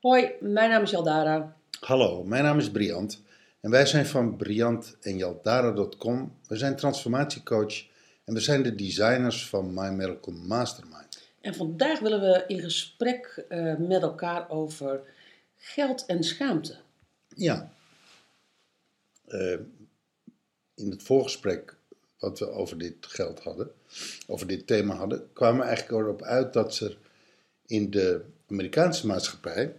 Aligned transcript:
Hoi, 0.00 0.32
mijn 0.40 0.70
naam 0.70 0.82
is 0.82 0.90
Jaldara. 0.90 1.56
Hallo, 1.80 2.24
mijn 2.24 2.44
naam 2.44 2.58
is 2.58 2.70
Briant 2.70 3.22
en 3.60 3.70
wij 3.70 3.86
zijn 3.86 4.06
van 4.06 4.36
Briant 4.36 4.96
en 5.00 5.16
Jaldara.com. 5.16 6.32
We 6.46 6.56
zijn 6.56 6.76
transformatiecoach 6.76 7.84
en 8.24 8.34
we 8.34 8.40
zijn 8.40 8.62
de 8.62 8.74
designers 8.74 9.48
van 9.48 9.74
My 9.74 9.88
Miracle 9.88 10.32
Mastermind. 10.32 11.07
En 11.48 11.54
vandaag 11.54 12.00
willen 12.00 12.20
we 12.20 12.44
in 12.46 12.60
gesprek 12.60 13.44
eh, 13.48 13.76
met 13.76 14.02
elkaar 14.02 14.50
over 14.50 15.00
geld 15.56 16.06
en 16.06 16.24
schaamte. 16.24 16.76
Ja, 17.28 17.72
Eh, 19.24 19.58
in 20.74 20.90
het 20.90 21.02
voorgesprek 21.02 21.76
wat 22.18 22.38
we 22.38 22.50
over 22.50 22.78
dit 22.78 22.94
geld 23.00 23.40
hadden, 23.40 23.70
over 24.26 24.46
dit 24.46 24.66
thema 24.66 24.94
hadden, 24.94 25.32
kwamen 25.32 25.60
we 25.60 25.66
eigenlijk 25.66 26.02
erop 26.02 26.22
uit 26.22 26.52
dat 26.52 26.78
er 26.78 26.98
in 27.66 27.90
de 27.90 28.24
Amerikaanse 28.46 29.06
maatschappij, 29.06 29.76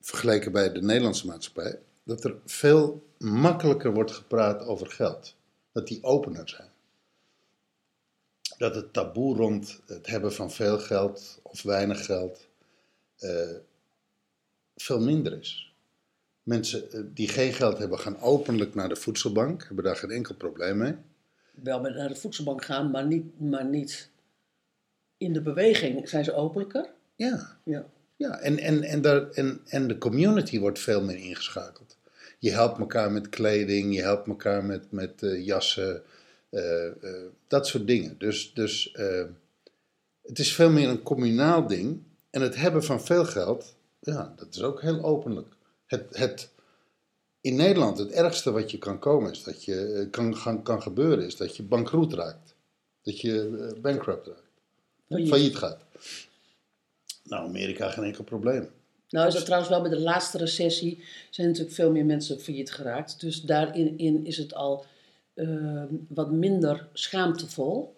vergeleken 0.00 0.52
bij 0.52 0.72
de 0.72 0.82
Nederlandse 0.82 1.26
maatschappij, 1.26 1.78
dat 2.04 2.24
er 2.24 2.36
veel 2.44 3.06
makkelijker 3.18 3.92
wordt 3.92 4.12
gepraat 4.12 4.62
over 4.62 4.86
geld. 4.86 5.34
Dat 5.72 5.86
die 5.86 6.02
opener 6.02 6.48
zijn. 6.48 6.70
Dat 8.58 8.74
het 8.74 8.92
taboe 8.92 9.36
rond 9.36 9.80
het 9.86 10.06
hebben 10.06 10.32
van 10.32 10.50
veel 10.50 10.78
geld 10.78 11.40
of 11.42 11.62
weinig 11.62 12.04
geld 12.04 12.48
eh, 13.18 13.56
veel 14.76 15.00
minder 15.00 15.38
is. 15.38 15.72
Mensen 16.42 16.92
eh, 16.92 17.00
die 17.14 17.28
geen 17.28 17.52
geld 17.52 17.78
hebben 17.78 17.98
gaan 17.98 18.20
openlijk 18.20 18.74
naar 18.74 18.88
de 18.88 18.96
voedselbank, 18.96 19.64
hebben 19.66 19.84
daar 19.84 19.96
geen 19.96 20.10
enkel 20.10 20.34
probleem 20.34 20.76
mee. 20.76 20.94
Wel 21.50 21.80
met 21.80 21.94
naar 21.94 22.08
de 22.08 22.16
voedselbank 22.16 22.64
gaan, 22.64 22.90
maar 22.90 23.06
niet, 23.06 23.40
maar 23.40 23.64
niet 23.64 24.10
in 25.16 25.32
de 25.32 25.42
beweging 25.42 26.08
zijn 26.08 26.24
ze 26.24 26.34
openlijker. 26.34 26.90
Ja, 27.16 27.56
Ja. 27.64 27.86
ja. 28.16 28.38
En, 28.40 28.58
en, 28.58 28.82
en, 28.82 29.02
daar, 29.02 29.30
en, 29.30 29.60
en 29.66 29.86
de 29.88 29.98
community 29.98 30.58
wordt 30.58 30.78
veel 30.78 31.02
meer 31.02 31.16
ingeschakeld. 31.18 31.96
Je 32.38 32.50
helpt 32.50 32.78
elkaar 32.78 33.12
met 33.12 33.28
kleding, 33.28 33.94
je 33.94 34.02
helpt 34.02 34.26
elkaar 34.26 34.64
met, 34.64 34.92
met 34.92 35.22
eh, 35.22 35.46
jassen, 35.46 36.02
dat 37.48 37.66
soort 37.66 37.86
dingen. 37.86 38.18
Dus, 38.18 38.52
dus 38.54 38.92
eh, 38.92 39.24
het 40.22 40.38
is 40.38 40.54
veel 40.54 40.70
meer 40.70 40.88
een 40.88 41.02
communaal 41.02 41.66
ding. 41.66 42.02
En 42.30 42.40
het 42.40 42.56
hebben 42.56 42.84
van 42.84 43.02
veel 43.02 43.24
geld, 43.24 43.74
ja, 44.00 44.34
dat 44.36 44.48
is 44.50 44.62
ook 44.62 44.82
heel 44.82 45.04
openlijk. 45.04 45.54
Het, 45.86 46.06
het, 46.10 46.50
in 47.40 47.56
Nederland, 47.56 47.98
het 47.98 48.10
ergste 48.10 48.50
wat 48.50 48.70
je 48.70 48.78
kan 48.78 48.98
komen 48.98 49.30
is 49.30 49.42
dat 49.42 49.64
je, 49.64 49.92
eh, 49.92 50.10
kan, 50.10 50.40
kan, 50.42 50.62
kan 50.62 50.82
gebeuren, 50.82 51.26
is 51.26 51.36
dat 51.36 51.56
je 51.56 51.62
bankroet 51.62 52.14
raakt. 52.14 52.54
Dat 53.02 53.20
je 53.20 53.68
eh, 53.74 53.80
bankrupt 53.80 54.26
raakt. 54.26 54.42
Failliet. 55.08 55.28
Failliet 55.28 55.56
gaat. 55.56 55.84
Nou, 57.24 57.48
Amerika 57.48 57.90
geen 57.90 58.04
enkel 58.04 58.24
probleem. 58.24 58.68
Nou 59.10 59.26
is 59.26 59.34
dat 59.34 59.44
trouwens 59.44 59.70
wel 59.70 59.80
bij 59.80 59.90
de 59.90 60.00
laatste 60.00 60.38
recessie 60.38 61.04
zijn 61.30 61.46
natuurlijk 61.46 61.74
veel 61.74 61.90
meer 61.90 62.04
mensen 62.04 62.40
failliet 62.40 62.70
geraakt. 62.70 63.20
Dus 63.20 63.42
daarin 63.42 63.98
in 63.98 64.26
is 64.26 64.36
het 64.36 64.54
al 64.54 64.84
eh, 65.38 65.82
wat 66.08 66.30
minder 66.30 66.88
schaamtevol. 66.92 67.96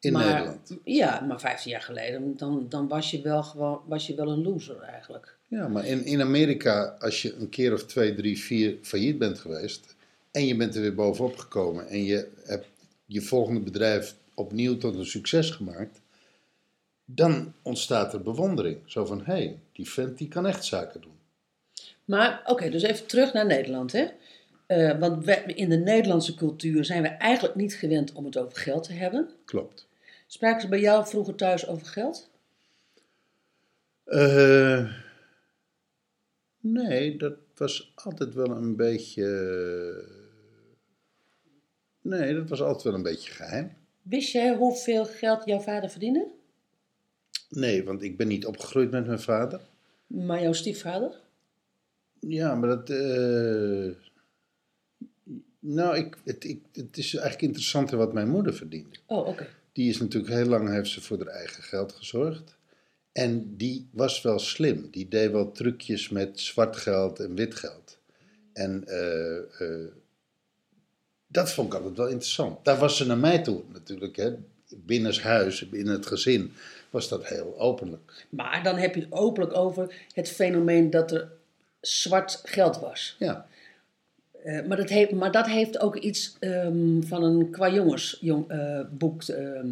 In 0.00 0.12
maar, 0.12 0.32
Nederland. 0.32 0.76
Ja, 0.84 1.20
maar 1.20 1.40
15 1.40 1.70
jaar 1.70 1.80
geleden, 1.80 2.36
dan, 2.36 2.66
dan 2.68 2.88
was, 2.88 3.10
je 3.10 3.22
wel 3.22 3.42
gewoon, 3.42 3.80
was 3.86 4.06
je 4.06 4.14
wel 4.14 4.30
een 4.30 4.42
loser 4.42 4.80
eigenlijk. 4.80 5.36
Ja, 5.48 5.68
maar 5.68 5.86
in, 5.86 6.04
in 6.04 6.20
Amerika, 6.20 6.96
als 6.98 7.22
je 7.22 7.34
een 7.34 7.48
keer 7.48 7.72
of 7.72 7.84
twee, 7.84 8.14
drie, 8.14 8.38
vier 8.38 8.76
failliet 8.82 9.18
bent 9.18 9.38
geweest. 9.38 9.96
en 10.30 10.46
je 10.46 10.56
bent 10.56 10.74
er 10.74 10.80
weer 10.80 10.94
bovenop 10.94 11.36
gekomen. 11.36 11.88
en 11.88 12.04
je 12.04 12.28
hebt 12.44 12.66
je 13.06 13.22
volgende 13.22 13.60
bedrijf 13.60 14.14
opnieuw 14.34 14.76
tot 14.76 14.94
een 14.94 15.06
succes 15.06 15.50
gemaakt. 15.50 16.00
dan 17.04 17.52
ontstaat 17.62 18.12
er 18.12 18.22
bewondering. 18.22 18.78
Zo 18.86 19.04
van: 19.04 19.18
hé, 19.18 19.32
hey, 19.32 19.58
die 19.72 19.90
vent 19.90 20.18
die 20.18 20.28
kan 20.28 20.46
echt 20.46 20.64
zaken 20.64 21.00
doen. 21.00 21.12
Maar 22.04 22.42
oké, 22.46 22.70
dus 22.70 22.82
even 22.82 23.06
terug 23.06 23.32
naar 23.32 23.46
Nederland. 23.46 23.92
Hè? 23.92 24.06
Eh, 24.66 24.98
want 24.98 25.28
in 25.46 25.68
de 25.68 25.76
Nederlandse 25.76 26.34
cultuur 26.34 26.84
zijn 26.84 27.02
we 27.02 27.08
eigenlijk 27.08 27.54
niet 27.54 27.74
gewend 27.74 28.12
om 28.12 28.24
het 28.24 28.36
over 28.36 28.58
geld 28.58 28.84
te 28.84 28.92
hebben. 28.92 29.30
Klopt. 29.44 29.88
Spraken 30.26 30.60
ze 30.60 30.68
bij 30.68 30.80
jou 30.80 31.06
vroeger 31.06 31.34
thuis 31.34 31.66
over 31.66 31.86
geld? 31.86 32.30
Eh, 34.04 34.92
nee, 36.60 37.16
dat 37.16 37.34
was 37.54 37.92
altijd 37.94 38.34
wel 38.34 38.50
een 38.50 38.76
beetje. 38.76 39.26
Nee, 42.00 42.34
dat 42.34 42.48
was 42.48 42.62
altijd 42.62 42.82
wel 42.84 42.94
een 42.94 43.02
beetje 43.02 43.30
geheim. 43.30 43.72
Wist 44.02 44.32
jij 44.32 44.54
hoeveel 44.54 45.04
geld 45.04 45.44
jouw 45.44 45.60
vader 45.60 45.90
verdiende? 45.90 46.26
Nee, 47.48 47.84
want 47.84 48.02
ik 48.02 48.16
ben 48.16 48.28
niet 48.28 48.46
opgegroeid 48.46 48.90
met 48.90 49.06
mijn 49.06 49.20
vader. 49.20 49.60
Maar 50.06 50.42
jouw 50.42 50.52
stiefvader? 50.52 51.20
Ja, 52.20 52.54
maar 52.54 52.68
dat. 52.68 52.90
eh, 52.90 53.90
nou, 55.66 55.96
ik, 55.96 56.16
het, 56.24 56.44
ik, 56.44 56.60
het 56.72 56.96
is 56.96 57.14
eigenlijk 57.14 57.42
interessanter 57.42 57.98
wat 57.98 58.12
mijn 58.12 58.28
moeder 58.28 58.54
verdiende. 58.54 58.96
Oh, 59.06 59.28
oké. 59.28 59.48
Die 59.72 59.88
is 59.88 60.00
natuurlijk 60.00 60.32
heel 60.32 60.46
lang 60.46 60.68
heeft 60.68 60.90
ze 60.90 61.00
voor 61.00 61.18
haar 61.18 61.26
eigen 61.26 61.62
geld 61.62 61.92
gezorgd. 61.92 62.56
En 63.12 63.56
die 63.56 63.88
was 63.90 64.22
wel 64.22 64.38
slim. 64.38 64.88
Die 64.90 65.08
deed 65.08 65.30
wel 65.30 65.52
trucjes 65.52 66.08
met 66.08 66.40
zwart 66.40 66.76
geld 66.76 67.20
en 67.20 67.34
wit 67.34 67.54
geld. 67.54 67.98
En 68.52 68.84
eh, 68.86 69.36
eh, 69.36 69.90
dat 71.26 71.52
vond 71.52 71.72
ik 71.72 71.74
altijd 71.74 71.96
wel 71.96 72.08
interessant. 72.08 72.64
Daar 72.64 72.78
was 72.78 72.96
ze 72.96 73.06
naar 73.06 73.18
mij 73.18 73.42
toe 73.42 73.62
natuurlijk. 73.72 74.16
Hè. 74.16 74.34
Binnenshuis, 74.68 75.68
binnen 75.68 75.94
het 75.94 76.06
gezin, 76.06 76.52
was 76.90 77.08
dat 77.08 77.26
heel 77.26 77.54
openlijk. 77.58 78.26
Maar 78.28 78.62
dan 78.62 78.76
heb 78.76 78.94
je 78.94 79.00
het 79.00 79.12
openlijk 79.12 79.56
over 79.56 79.94
het 80.12 80.28
fenomeen 80.28 80.90
dat 80.90 81.12
er 81.12 81.32
zwart 81.80 82.40
geld 82.44 82.80
was. 82.80 83.16
Ja, 83.18 83.48
Eh, 84.44 84.66
maar, 84.66 84.76
dat 84.76 84.88
heeft, 84.88 85.12
maar 85.12 85.32
dat 85.32 85.46
heeft 85.46 85.80
ook 85.80 85.96
iets 85.96 86.36
ehm, 86.40 87.02
van 87.02 87.22
een 87.22 87.50
qua 87.50 87.70
jongens 87.70 88.18
jong, 88.20 88.50
eh, 88.50 88.80
boek. 88.90 89.22
ehm. 89.22 89.68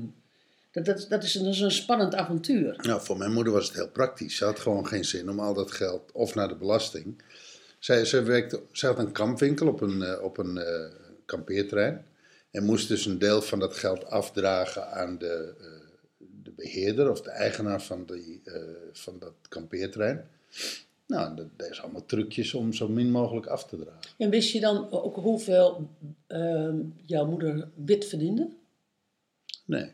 dat, 0.70 0.84
dat, 0.84 1.06
dat, 1.08 1.22
is 1.22 1.34
een, 1.34 1.44
dat 1.44 1.54
is 1.54 1.60
een 1.60 1.70
spannend 1.70 2.14
avontuur. 2.14 2.76
Nou, 2.82 3.00
voor 3.00 3.16
mijn 3.16 3.32
moeder 3.32 3.52
was 3.52 3.66
het 3.66 3.74
heel 3.74 3.88
praktisch. 3.88 4.36
Ze 4.36 4.44
had 4.44 4.60
gewoon 4.60 4.86
geen 4.86 5.04
zin 5.04 5.30
om 5.30 5.40
al 5.40 5.54
dat 5.54 5.72
geld 5.72 6.12
of 6.12 6.34
naar 6.34 6.48
de 6.48 6.54
belasting. 6.54 7.22
Zij, 7.78 8.04
zij, 8.04 8.24
werkte, 8.24 8.62
zij 8.72 8.88
had 8.88 8.98
een 8.98 9.12
kampwinkel 9.12 9.68
op 9.68 9.80
een, 9.80 10.02
eh, 10.02 10.22
op 10.22 10.38
een 10.38 10.60
kampeerterrein. 11.26 12.04
En 12.50 12.64
moest 12.64 12.88
dus 12.88 13.06
een 13.06 13.18
deel 13.18 13.42
van 13.42 13.58
dat 13.58 13.76
geld 13.76 14.06
afdragen 14.06 14.90
aan 14.90 15.18
de, 15.18 15.54
de 16.42 16.50
beheerder 16.56 17.10
of 17.10 17.22
de 17.22 17.30
eigenaar 17.30 17.82
van, 17.82 18.04
die, 18.06 18.42
van 18.92 19.18
dat 19.18 19.34
kampeerterrein. 19.48 20.28
Nou, 21.06 21.34
dat 21.56 21.74
ze 21.74 21.82
allemaal 21.82 22.04
trucjes 22.06 22.54
om 22.54 22.72
zo 22.72 22.88
min 22.88 23.10
mogelijk 23.10 23.46
af 23.46 23.64
te 23.64 23.76
dragen. 23.76 24.10
En 24.18 24.30
wist 24.30 24.52
je 24.52 24.60
dan 24.60 24.90
ook 24.90 25.16
hoeveel 25.16 25.88
ehm, 26.26 26.80
jouw 27.04 27.26
moeder 27.26 27.68
wit 27.74 28.04
verdiende? 28.04 28.48
Nee. 29.66 29.90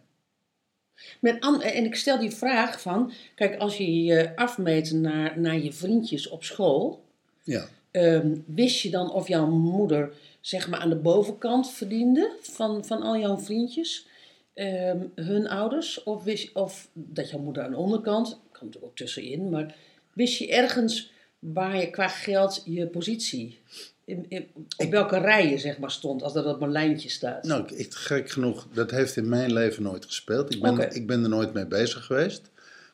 Met 1.20 1.44
en 1.62 1.84
ik 1.84 1.94
stel 1.94 2.18
die 2.18 2.30
vraag 2.30 2.80
van, 2.80 3.12
kijk, 3.34 3.58
als 3.58 3.76
je 3.76 4.02
je 4.04 4.36
afmeet 4.36 4.92
naar, 4.92 5.40
naar 5.40 5.58
je 5.58 5.72
vriendjes 5.72 6.28
op 6.28 6.44
school, 6.44 7.04
Ja. 7.42 7.68
ehm, 7.90 8.36
wist 8.46 8.80
je 8.80 8.90
dan 8.90 9.12
of 9.12 9.28
jouw 9.28 9.46
moeder 9.46 10.12
zeg 10.40 10.68
maar 10.68 10.80
aan 10.80 10.88
de 10.88 10.96
bovenkant 10.96 11.70
verdiende 11.70 12.36
van, 12.40 12.84
van 12.84 13.02
al 13.02 13.16
jouw 13.18 13.38
vriendjes, 13.38 14.06
ehm, 14.54 14.98
hun 15.14 15.48
ouders, 15.48 16.02
of, 16.02 16.24
wist, 16.24 16.52
of 16.54 16.88
dat 16.92 17.30
jouw 17.30 17.40
moeder 17.40 17.62
aan 17.62 17.70
de 17.70 17.76
onderkant, 17.76 18.28
kan 18.28 18.66
natuurlijk 18.66 18.84
ook 18.92 18.96
tussenin, 18.96 19.50
maar 19.50 19.76
wist 20.18 20.38
je 20.38 20.52
ergens 20.52 21.12
waar 21.38 21.76
je 21.76 21.90
qua 21.90 22.08
geld 22.08 22.62
je 22.64 22.86
positie, 22.86 23.60
in, 24.04 24.26
in- 24.28 24.48
op 24.76 24.90
welke 24.90 25.18
rij 25.18 25.50
je 25.50 25.58
zeg 25.58 25.78
maar 25.78 25.90
stond, 25.90 26.22
als 26.22 26.32
dat 26.32 26.46
op 26.46 26.60
een 26.60 26.72
lijntje 26.72 27.08
staat? 27.08 27.44
Nou, 27.44 27.74
ik, 27.74 27.94
gek 27.94 28.30
genoeg, 28.30 28.66
dat 28.72 28.90
heeft 28.90 29.16
in 29.16 29.28
mijn 29.28 29.52
leven 29.52 29.82
nooit 29.82 30.04
gespeeld. 30.04 30.54
Ik 30.54 30.60
ben, 30.62 30.94
ik 30.94 31.06
ben 31.06 31.22
er 31.22 31.28
nooit 31.28 31.52
mee 31.52 31.66
bezig 31.66 32.04
geweest. 32.04 32.50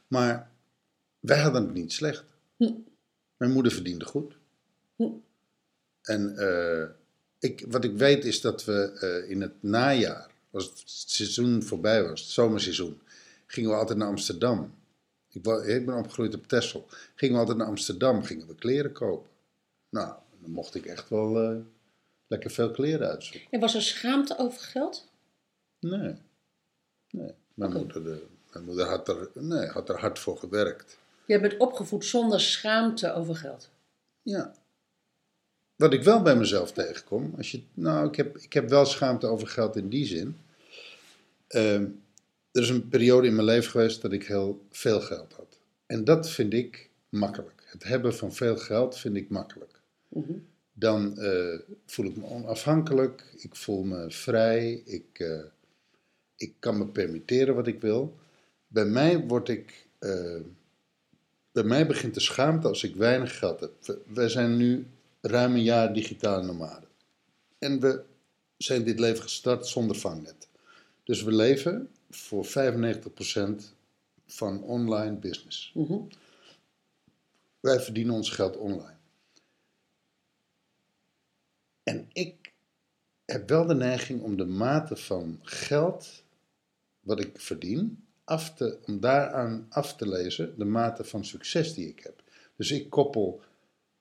Maar 0.08 0.50
wij 1.20 1.38
hadden 1.38 1.64
het 1.64 1.74
niet 1.74 1.92
slecht. 1.92 2.24
Hm. 2.56 2.72
Mijn 3.36 3.52
moeder 3.52 3.72
verdiende 3.72 4.04
goed. 4.04 4.36
Hm. 4.96 5.08
En 6.02 6.36
eh, 6.38 6.88
ik, 7.38 7.64
wat 7.68 7.84
ik 7.84 7.96
weet 7.96 8.24
is 8.24 8.40
dat 8.40 8.64
we 8.64 8.98
eh, 9.00 9.30
in 9.30 9.40
het 9.40 9.62
najaar, 9.62 10.30
als 10.50 10.64
het 10.64 10.82
seizoen 10.84 11.62
voorbij 11.62 12.02
was, 12.08 12.20
het 12.20 12.30
zomerseizoen, 12.30 13.00
gingen 13.46 13.70
we 13.70 13.76
altijd 13.76 13.98
naar 13.98 14.08
Amsterdam. 14.08 14.74
Ik, 15.34 15.46
ik 15.46 15.86
ben 15.86 15.96
opgegroeid 15.96 16.34
op 16.34 16.46
Texel. 16.46 16.86
Gingen 17.14 17.34
we 17.34 17.40
altijd 17.40 17.58
naar 17.58 17.66
Amsterdam, 17.66 18.22
gingen 18.22 18.46
we 18.46 18.54
kleren 18.54 18.92
kopen. 18.92 19.30
Nou, 19.88 20.14
dan 20.40 20.50
mocht 20.50 20.74
ik 20.74 20.86
echt 20.86 21.08
wel 21.08 21.42
eh, 21.42 21.56
lekker 22.26 22.50
veel 22.50 22.70
kleren 22.70 23.08
uitzoeken. 23.08 23.50
En 23.50 23.60
was 23.60 23.74
er 23.74 23.82
schaamte 23.82 24.38
over 24.38 24.60
geld? 24.60 25.08
Nee. 25.80 26.14
Nee. 27.10 27.34
Mijn, 27.54 27.72
moeder, 27.72 28.12
eh, 28.12 28.18
Mijn 28.52 28.64
moeder 28.64 28.86
had 28.86 29.08
er, 29.08 29.30
nee, 29.34 29.66
had 29.66 29.88
er 29.88 29.98
hard 29.98 30.18
voor 30.18 30.38
gewerkt. 30.38 30.98
Jij 31.26 31.40
bent 31.40 31.56
opgevoed 31.56 32.04
zonder 32.04 32.40
schaamte 32.40 33.12
over 33.12 33.36
geld. 33.36 33.70
Ja. 34.22 34.54
Wat 35.76 35.92
ik 35.92 36.02
wel 36.02 36.22
bij 36.22 36.36
mezelf 36.36 36.72
tegenkom, 36.72 37.34
als 37.36 37.50
je, 37.50 37.62
nou, 37.74 38.08
ik 38.08 38.16
heb, 38.16 38.38
ik 38.38 38.52
heb 38.52 38.68
wel 38.68 38.84
schaamte 38.86 39.26
over 39.26 39.48
geld 39.48 39.76
in 39.76 39.88
die 39.88 40.06
zin. 40.06 40.38
Ehm, 41.46 41.86
er 42.54 42.62
is 42.62 42.68
een 42.68 42.88
periode 42.88 43.26
in 43.26 43.34
mijn 43.34 43.46
leven 43.46 43.70
geweest 43.70 44.02
dat 44.02 44.12
ik 44.12 44.26
heel 44.26 44.66
veel 44.70 45.00
geld 45.00 45.32
had. 45.32 45.58
En 45.86 46.04
dat 46.04 46.30
vind 46.30 46.52
ik 46.52 46.90
makkelijk. 47.08 47.62
Het 47.64 47.84
hebben 47.84 48.14
van 48.14 48.32
veel 48.32 48.56
geld 48.56 48.98
vind 48.98 49.16
ik 49.16 49.28
makkelijk. 49.28 49.80
Mhm. 50.08 50.32
Dan 50.72 51.18
eh, 51.18 51.58
voel 51.86 52.06
ik 52.06 52.16
me 52.16 52.24
onafhankelijk, 52.24 53.34
ik 53.36 53.56
voel 53.56 53.82
me 53.82 54.10
vrij, 54.10 54.82
ik, 54.84 55.18
eh, 55.18 55.44
ik 56.36 56.54
kan 56.58 56.78
me 56.78 56.86
permitteren 56.86 57.54
wat 57.54 57.66
ik 57.66 57.80
wil. 57.80 58.16
Bij 58.66 58.84
mij 58.84 59.20
word 59.20 59.48
ik, 59.48 59.86
eh, 59.98 60.40
bij 61.52 61.64
mij 61.64 61.86
begint 61.86 62.14
de 62.14 62.20
schaamte 62.20 62.68
als 62.68 62.82
ik 62.82 62.96
weinig 62.96 63.38
geld 63.38 63.60
heb. 63.60 63.98
Wij 64.06 64.28
zijn 64.28 64.56
nu 64.56 64.86
ruim 65.20 65.54
een 65.54 65.62
jaar 65.62 65.92
digitale 65.92 66.46
nomaden. 66.46 66.88
En 67.58 67.80
we 67.80 68.02
zijn 68.56 68.84
dit 68.84 68.98
leven 68.98 69.22
gestart 69.22 69.66
zonder 69.66 69.96
vangnet. 69.96 70.48
Dus 71.04 71.22
we 71.22 71.32
leven 71.32 71.88
voor 72.14 72.46
95% 72.46 73.74
van 74.26 74.62
online 74.62 75.16
business. 75.16 75.72
Mhm. 75.74 75.98
Wij 77.60 77.80
verdienen 77.80 78.14
ons 78.14 78.30
geld 78.30 78.56
online. 78.56 78.96
En 81.82 82.08
ik 82.12 82.52
heb 83.24 83.48
wel 83.48 83.66
de 83.66 83.74
neiging 83.74 84.22
om 84.22 84.36
de 84.36 84.44
mate 84.44 84.96
van 84.96 85.38
geld 85.42 86.22
wat 87.00 87.20
ik 87.20 87.40
verdien, 87.40 88.04
af 88.24 88.54
te, 88.54 88.78
om 88.86 89.00
daaraan 89.00 89.66
af 89.68 89.96
te 89.96 90.08
lezen 90.08 90.58
de 90.58 90.64
mate 90.64 91.04
van 91.04 91.24
succes 91.24 91.74
die 91.74 91.88
ik 91.88 92.00
heb. 92.02 92.22
Dus 92.56 92.70
ik 92.70 92.90
koppel 92.90 93.40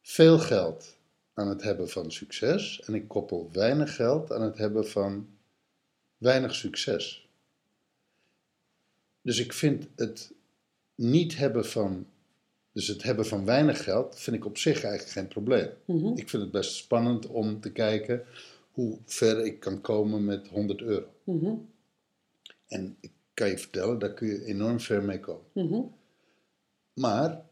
veel 0.02 0.40
geld 0.40 0.98
aan 1.34 1.48
het 1.48 1.62
hebben 1.64 1.90
van 1.90 2.12
succes 2.12 2.82
en 2.82 2.94
ik 2.94 3.08
koppel 3.08 3.50
weinig 3.52 3.96
geld 3.96 4.32
aan 4.32 4.42
het 4.42 4.58
hebben 4.58 4.88
van 4.88 5.28
weinig 6.18 6.56
succes. 6.56 7.23
Dus 9.24 9.40
ik 9.40 9.54
vind 9.54 9.88
het 9.96 10.34
niet 10.96 11.38
hebben 11.38 11.66
van, 11.66 12.06
dus 12.72 12.88
het 12.88 13.04
hebben 13.04 13.26
van 13.26 13.46
weinig 13.46 13.84
geld, 13.84 14.20
vind 14.20 14.36
ik 14.36 14.46
op 14.46 14.58
zich 14.58 14.84
eigenlijk 14.84 15.14
geen 15.14 15.28
probleem. 15.28 15.70
Mhm. 15.86 16.18
Ik 16.18 16.30
vind 16.30 16.44
het 16.44 16.52
best 16.52 16.76
spannend 16.76 17.28
om 17.28 17.60
te 17.60 17.72
kijken 17.72 18.24
hoe 18.72 18.98
ver 19.06 19.46
ik 19.46 19.60
kan 19.60 19.82
komen 19.82 20.26
met 20.26 20.48
100 20.48 20.82
euro. 20.82 21.08
Mhm. 21.24 21.54
En 22.68 22.98
ik 23.00 23.12
kan 23.34 23.50
je 23.50 23.58
vertellen, 23.58 24.00
daar 24.00 24.14
kun 24.14 24.28
je 24.28 24.46
enorm 24.46 24.80
ver 24.80 25.04
mee 25.04 25.20
komen. 25.20 25.46
Mhm. 25.54 25.82
Maar 26.94 27.46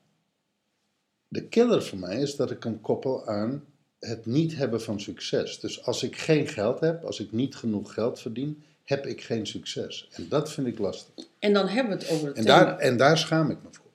de 1.27 1.47
killer 1.47 1.83
voor 1.83 1.97
mij 1.97 2.21
is 2.21 2.35
dat 2.35 2.51
ik 2.51 2.63
hem 2.63 2.81
koppel 2.81 3.27
aan 3.27 3.65
het 4.00 4.25
niet 4.25 4.56
hebben 4.56 4.81
van 4.81 5.00
succes. 5.00 5.59
Dus 5.59 5.85
als 5.85 6.03
ik 6.03 6.17
geen 6.17 6.47
geld 6.47 6.79
heb, 6.79 7.03
als 7.03 7.19
ik 7.19 7.31
niet 7.31 7.56
genoeg 7.56 7.94
geld 7.94 8.19
verdien, 8.19 8.63
heb 8.83 9.05
ik 9.05 9.21
geen 9.21 9.47
succes. 9.47 10.09
En 10.11 10.25
dat 10.29 10.51
vind 10.51 10.67
ik 10.67 10.79
lastig. 10.79 11.25
En 11.39 11.53
dan 11.53 11.67
hebben 11.67 11.97
we 11.97 12.03
het 12.03 12.13
over 12.13 12.27
het 12.27 12.37
En 12.37 12.45
thema. 12.45 12.63
daar, 12.63 12.77
en 12.77 12.97
daar 12.97 13.17
schaam 13.17 13.49
ik 13.49 13.57
me 13.63 13.69
voor. 13.71 13.85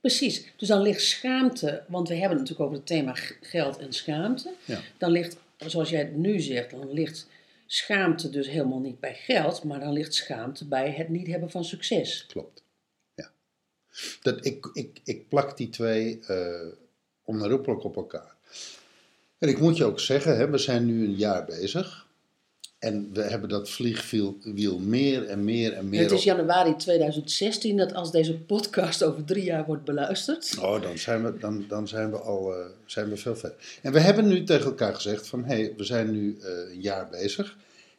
Precies. 0.00 0.52
Dus 0.56 0.68
dan 0.68 0.82
ligt 0.82 1.02
schaamte, 1.02 1.82
want 1.88 2.08
we 2.08 2.14
hebben 2.14 2.38
het 2.38 2.48
natuurlijk 2.48 2.66
over 2.66 2.76
het 2.76 2.86
thema 2.86 3.14
geld 3.40 3.78
en 3.78 3.92
schaamte. 3.92 4.54
Ja. 4.64 4.80
Dan 4.98 5.10
ligt, 5.10 5.36
zoals 5.56 5.90
jij 5.90 6.00
het 6.00 6.16
nu 6.16 6.40
zegt, 6.40 6.70
dan 6.70 6.92
ligt 6.92 7.26
schaamte 7.66 8.30
dus 8.30 8.48
helemaal 8.48 8.80
niet 8.80 9.00
bij 9.00 9.14
geld, 9.14 9.64
maar 9.64 9.80
dan 9.80 9.92
ligt 9.92 10.14
schaamte 10.14 10.64
bij 10.64 10.90
het 10.90 11.08
niet 11.08 11.26
hebben 11.26 11.50
van 11.50 11.64
succes. 11.64 12.26
Klopt. 12.26 12.62
Ja. 13.14 13.30
Dat, 14.22 14.46
ik, 14.46 14.70
ik, 14.72 15.00
ik 15.04 15.28
plak 15.28 15.56
die 15.56 15.68
twee 15.68 16.20
eh 16.26 16.68
onherroepelijk 17.26 17.84
op 17.84 17.96
elkaar. 17.96 18.34
En 19.38 19.48
ik 19.48 19.58
moet 19.58 19.76
je 19.76 19.84
ook 19.84 20.00
zeggen, 20.00 20.36
hè, 20.36 20.50
we 20.50 20.58
zijn 20.58 20.86
nu 20.86 21.04
een 21.04 21.14
jaar 21.14 21.44
bezig. 21.44 22.05
En 22.86 23.10
we 23.12 23.22
hebben 23.22 23.48
dat 23.48 23.70
vliegwiel 23.70 24.78
meer 24.78 25.26
en 25.26 25.44
meer 25.44 25.72
en 25.72 25.88
meer 25.88 26.00
het 26.00 26.10
is 26.10 26.24
januari 26.24 26.76
2016 26.76 27.76
dat 27.76 27.94
als 27.94 28.10
deze 28.10 28.34
podcast 28.38 29.02
over 29.02 29.24
drie 29.24 29.44
jaar 29.44 29.64
wordt 29.66 29.84
beluisterd. 29.84 30.56
Oh, 30.60 30.82
dan 30.82 30.98
zijn 30.98 31.24
we, 31.24 31.38
dan, 31.38 31.64
dan 31.68 31.88
zijn 31.88 32.10
we 32.10 32.16
al 32.16 32.54
eh, 32.54 32.66
zijn 32.84 33.08
we 33.08 33.16
veel 33.16 33.36
verder. 33.36 33.78
En 33.82 33.92
we 33.92 34.00
hebben 34.00 34.28
nu 34.28 34.44
tegen 34.44 34.64
elkaar 34.64 34.94
gezegd 34.94 35.26
van, 35.28 35.44
hé, 35.44 35.54
hey, 35.54 35.74
we 35.76 35.84
zijn 35.84 36.10
nu 36.10 36.38
eh, 36.40 36.74
een 36.74 36.80
jaar 36.80 37.08
bezig 37.10 37.56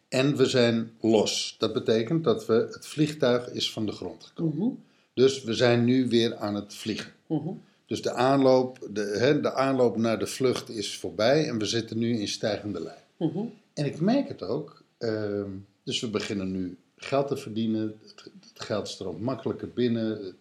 en 0.09 0.35
we 0.35 0.45
zijn 0.45 0.91
los. 1.01 1.55
Dat 1.59 1.73
betekent 1.73 2.23
dat 2.23 2.45
we, 2.45 2.53
het 2.53 2.85
vliegtuig 2.85 3.49
is 3.49 3.71
van 3.71 3.85
de 3.85 3.91
grond 3.91 4.23
gekomen. 4.23 4.57
Mhm, 4.57 4.69
Dus 5.13 5.43
we 5.43 5.53
zijn 5.53 5.83
nu 5.83 6.07
weer 6.07 6.35
aan 6.35 6.55
het 6.55 6.73
vliegen. 6.73 7.11
mhm. 7.27 7.49
Dus 7.85 8.01
de 8.01 8.11
aanloop, 8.11 8.87
de, 8.89 9.15
hè, 9.19 9.41
de 9.41 9.53
aanloop 9.53 9.97
naar 9.97 10.19
de 10.19 10.27
vlucht 10.27 10.69
is 10.69 10.97
voorbij 10.97 11.47
en 11.47 11.57
we 11.59 11.65
zitten 11.65 11.97
nu 11.97 12.19
in 12.19 12.27
stijgende 12.27 12.81
lijn. 12.81 13.03
Mhm. 13.17 13.39
En 13.73 13.85
ik 13.85 13.99
merk 13.99 14.27
het 14.27 14.43
ook. 14.43 14.76
Ehm, 14.97 15.49
dus 15.83 15.99
we 15.99 16.09
beginnen 16.09 16.51
nu 16.51 16.77
geld 16.95 17.27
te 17.27 17.37
verdienen. 17.37 17.99
Het, 18.01 18.31
het 18.53 18.61
geld 18.61 18.87
stroomt 18.87 19.21
makkelijker 19.21 19.69
binnen. 19.69 20.35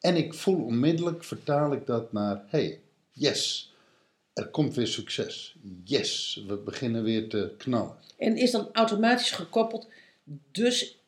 En 0.00 0.16
ik 0.16 0.34
voel 0.34 0.64
onmiddellijk, 0.64 1.24
vertaal 1.24 1.72
ik 1.72 1.86
dat 1.86 2.12
naar, 2.12 2.44
hey, 2.46 2.80
yes, 3.12 3.72
er 4.32 4.46
komt 4.46 4.74
weer 4.74 4.86
succes. 4.86 5.56
Yes, 5.84 6.42
we 6.46 6.56
beginnen 6.56 7.02
weer 7.02 7.28
te 7.28 7.54
knallen. 7.58 7.96
En 8.16 8.36
is 8.36 8.50
dan 8.50 8.68
automatisch 8.72 9.30
gekoppeld, 9.30 9.88
dus 10.52 10.98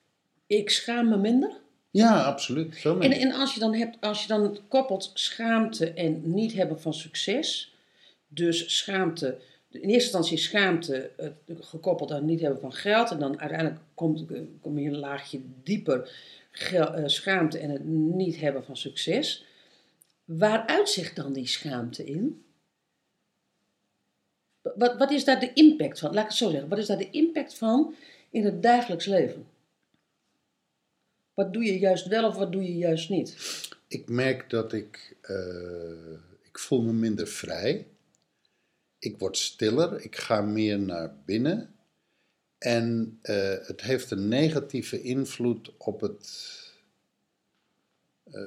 ik 0.46 0.70
schaam 0.70 1.08
me 1.08 1.17
minder? 1.17 1.56
Ja, 1.90 2.23
absoluut. 2.23 2.76
Zo 2.76 2.99
En, 2.99 3.12
en 3.12 3.32
als, 3.32 3.55
je 3.55 3.61
dan 3.61 3.75
hebt, 3.75 3.96
als 4.00 4.23
je 4.23 4.28
dan 4.28 4.58
koppelt 4.69 5.11
schaamte 5.14 5.90
en 5.90 6.20
niet 6.34 6.52
hebben 6.52 6.81
van 6.81 6.94
succes, 6.94 7.75
dus 8.28 8.76
schaamte, 8.76 9.38
in 9.71 9.81
eerste 9.81 9.93
instantie 9.93 10.39
schaamte 10.39 11.11
eh, 11.17 11.31
gekoppeld 11.61 12.13
aan 12.13 12.25
niet 12.25 12.41
hebben 12.41 12.61
van 12.61 12.73
geld, 12.73 13.11
en 13.11 13.19
dan 13.19 13.41
uiteindelijk 13.41 13.81
komt, 13.95 14.31
eh, 14.31 14.41
kom 14.61 14.79
je 14.79 14.89
een 14.89 14.99
laagje 14.99 15.41
dieper, 15.63 16.11
eh, 16.73 17.03
schaamte 17.07 17.59
en 17.59 17.71
het 17.71 17.85
niet 17.85 18.41
hebben 18.41 18.65
van 18.65 18.77
succes. 18.77 19.45
Waar 20.25 20.67
uitzicht 20.67 21.17
dan 21.17 21.33
die 21.33 21.47
schaamte 21.47 22.05
in? 22.05 22.45
Wat, 24.63 24.97
wat 24.97 25.11
is 25.11 25.25
daar 25.25 25.41
de 25.41 25.53
impact 25.53 25.99
van? 25.99 26.15
Laat 26.15 26.23
ik 26.23 26.29
het 26.29 26.39
zo 26.39 26.51
zeggen. 26.51 26.69
Wat 26.69 26.79
is 26.79 26.87
daar 26.87 26.99
de 26.99 27.11
impact 27.11 27.55
van 27.55 27.95
in 28.31 28.45
het 28.45 28.62
dagelijks 28.62 29.07
leven? 29.07 29.47
Wat 31.35 31.53
doe 31.53 31.65
je 31.65 31.79
juist 31.79 32.07
wel 32.07 32.29
of 32.29 32.37
wat 32.37 32.53
doe 32.53 32.62
je 32.62 32.77
juist 32.77 33.09
niet? 33.09 33.37
Ik 33.89 34.09
merk 34.09 34.51
dat 34.51 34.73
ik, 34.73 35.17
ik 36.43 36.59
voel 36.59 36.83
me 36.83 36.93
minder 36.93 37.26
vrij. 37.26 37.87
Ik 39.07 39.19
word 39.19 39.37
stiller, 39.37 40.01
ik 40.05 40.17
ga 40.17 40.41
meer 40.41 40.79
naar 40.79 41.15
binnen. 41.25 41.75
En 42.59 43.19
eh, 43.23 43.55
het 43.63 43.81
heeft 43.81 44.11
een 44.11 44.29
negatieve 44.29 45.03
invloed 45.03 45.73
op 45.77 46.01
het 46.01 46.29
eh, 48.25 48.43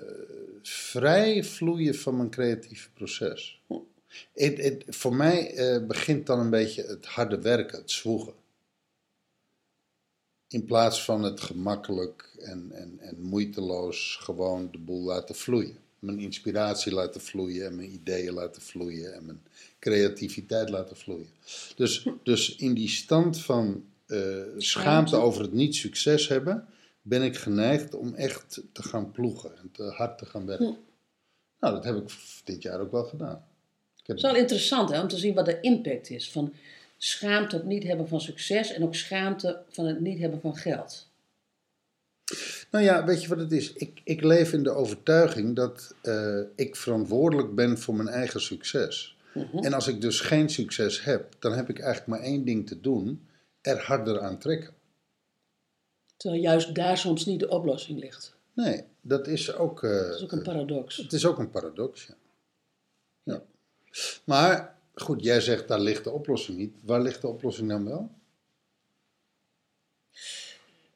vrij 0.61 1.43
vloeien 1.43 1.95
van 1.95 2.17
mijn 2.17 2.29
creatieve 2.29 2.89
proces. 2.91 3.61
Voor 4.87 5.15
mij 5.15 5.55
eh, 5.55 5.85
begint 5.85 6.25
dan 6.25 6.39
een 6.39 6.49
beetje 6.49 6.83
het 6.83 7.05
harde 7.05 7.41
werken, 7.41 7.79
het 7.79 7.91
zwoegen. 7.91 8.33
In 10.47 10.65
plaats 10.65 11.03
van 11.03 11.23
het 11.23 11.39
gemakkelijk 11.39 12.35
en, 12.39 12.71
en, 12.71 12.99
en 12.99 13.21
moeiteloos 13.21 14.17
gewoon 14.21 14.71
de 14.71 14.79
boel 14.79 15.03
laten 15.03 15.35
vloeien. 15.35 15.77
Mijn 15.99 16.19
inspiratie 16.19 16.93
laten 16.93 17.21
vloeien 17.21 17.65
en 17.65 17.75
mijn 17.75 17.93
ideeën 17.93 18.33
laten 18.33 18.61
vloeien 18.61 19.13
en 19.13 19.25
mijn 19.25 19.41
creativiteit 19.79 20.69
laten 20.69 20.97
vloeien. 20.97 21.29
Dus, 21.75 22.07
dus 22.23 22.55
in 22.55 22.73
die 22.73 22.89
stand 22.89 23.41
van 23.41 23.83
eh, 24.05 24.19
schaamte 24.57 25.15
over 25.15 25.41
het 25.41 25.53
niet 25.53 25.75
succes 25.75 26.27
hebben, 26.27 26.67
ben 27.01 27.21
ik 27.21 27.37
geneigd 27.37 27.95
om 27.95 28.13
echt 28.13 28.61
te 28.71 28.83
gaan 28.83 29.11
ploegen 29.11 29.57
en 29.57 29.71
te 29.71 29.83
hard 29.83 30.17
te 30.17 30.25
gaan 30.25 30.45
werken. 30.45 30.77
Nou, 31.59 31.73
dat 31.73 31.83
heb 31.83 31.95
ik 31.95 32.11
dit 32.43 32.61
jaar 32.61 32.79
ook 32.79 32.91
wel 32.91 33.03
gedaan. 33.03 33.47
Het 34.03 34.17
is 34.17 34.23
wel 34.23 34.35
interessant 34.35 34.89
hè, 34.89 35.01
om 35.01 35.07
te 35.07 35.17
zien 35.17 35.33
wat 35.33 35.45
de 35.45 35.59
impact 35.61 36.09
is 36.09 36.31
van 36.31 36.53
schaamte 36.97 37.55
op 37.55 37.63
niet 37.63 37.83
hebben 37.83 38.07
van 38.07 38.21
succes 38.21 38.73
en 38.73 38.83
ook 38.83 38.95
schaamte 38.95 39.61
van 39.69 39.85
het 39.85 39.99
niet 39.99 40.19
hebben 40.19 40.41
van 40.41 40.55
geld. 40.55 41.07
Nou 42.71 42.83
ja, 42.83 43.05
weet 43.05 43.21
je 43.21 43.27
wat 43.27 43.39
het 43.39 43.51
is? 43.51 43.73
Ik, 43.73 44.01
ik 44.03 44.23
leef 44.23 44.53
in 44.53 44.63
de 44.63 44.69
overtuiging 44.69 45.55
dat 45.55 45.95
eh, 46.01 46.39
ik 46.55 46.75
verantwoordelijk 46.75 47.55
ben 47.55 47.77
voor 47.77 47.95
mijn 47.95 48.07
eigen 48.07 48.41
succes. 48.41 49.17
En 49.61 49.73
als 49.73 49.87
ik 49.87 50.01
dus 50.01 50.19
geen 50.19 50.49
succes 50.49 51.03
heb, 51.03 51.35
dan 51.39 51.53
heb 51.53 51.69
ik 51.69 51.79
eigenlijk 51.79 52.07
maar 52.07 52.19
één 52.29 52.45
ding 52.45 52.67
te 52.67 52.81
doen: 52.81 53.27
er 53.61 53.79
harder 53.81 54.21
aan 54.21 54.37
trekken. 54.37 54.73
Terwijl 56.17 56.41
juist 56.41 56.75
daar 56.75 56.97
soms 56.97 57.25
niet 57.25 57.39
de 57.39 57.49
oplossing 57.49 57.99
ligt. 57.99 58.35
Nee, 58.53 58.83
dat 59.01 59.27
is 59.27 59.53
ook. 59.53 59.83
eh, 59.83 59.91
Dat 59.91 60.15
is 60.15 60.23
ook 60.23 60.31
een 60.31 60.41
paradox. 60.43 60.97
het 60.97 61.13
is 61.13 61.25
ook 61.25 61.37
een 61.39 61.49
paradox. 61.51 62.05
Ja. 62.07 62.15
ja. 63.23 63.41
Maar 64.23 64.77
goed, 64.93 65.23
jij 65.23 65.41
zegt 65.41 65.67
daar 65.67 65.79
ligt 65.79 66.03
de 66.03 66.11
oplossing 66.11 66.57
niet. 66.57 66.75
Waar 66.83 67.01
ligt 67.01 67.21
de 67.21 67.27
oplossing 67.27 67.69
dan 67.69 67.85
wel? 67.85 68.11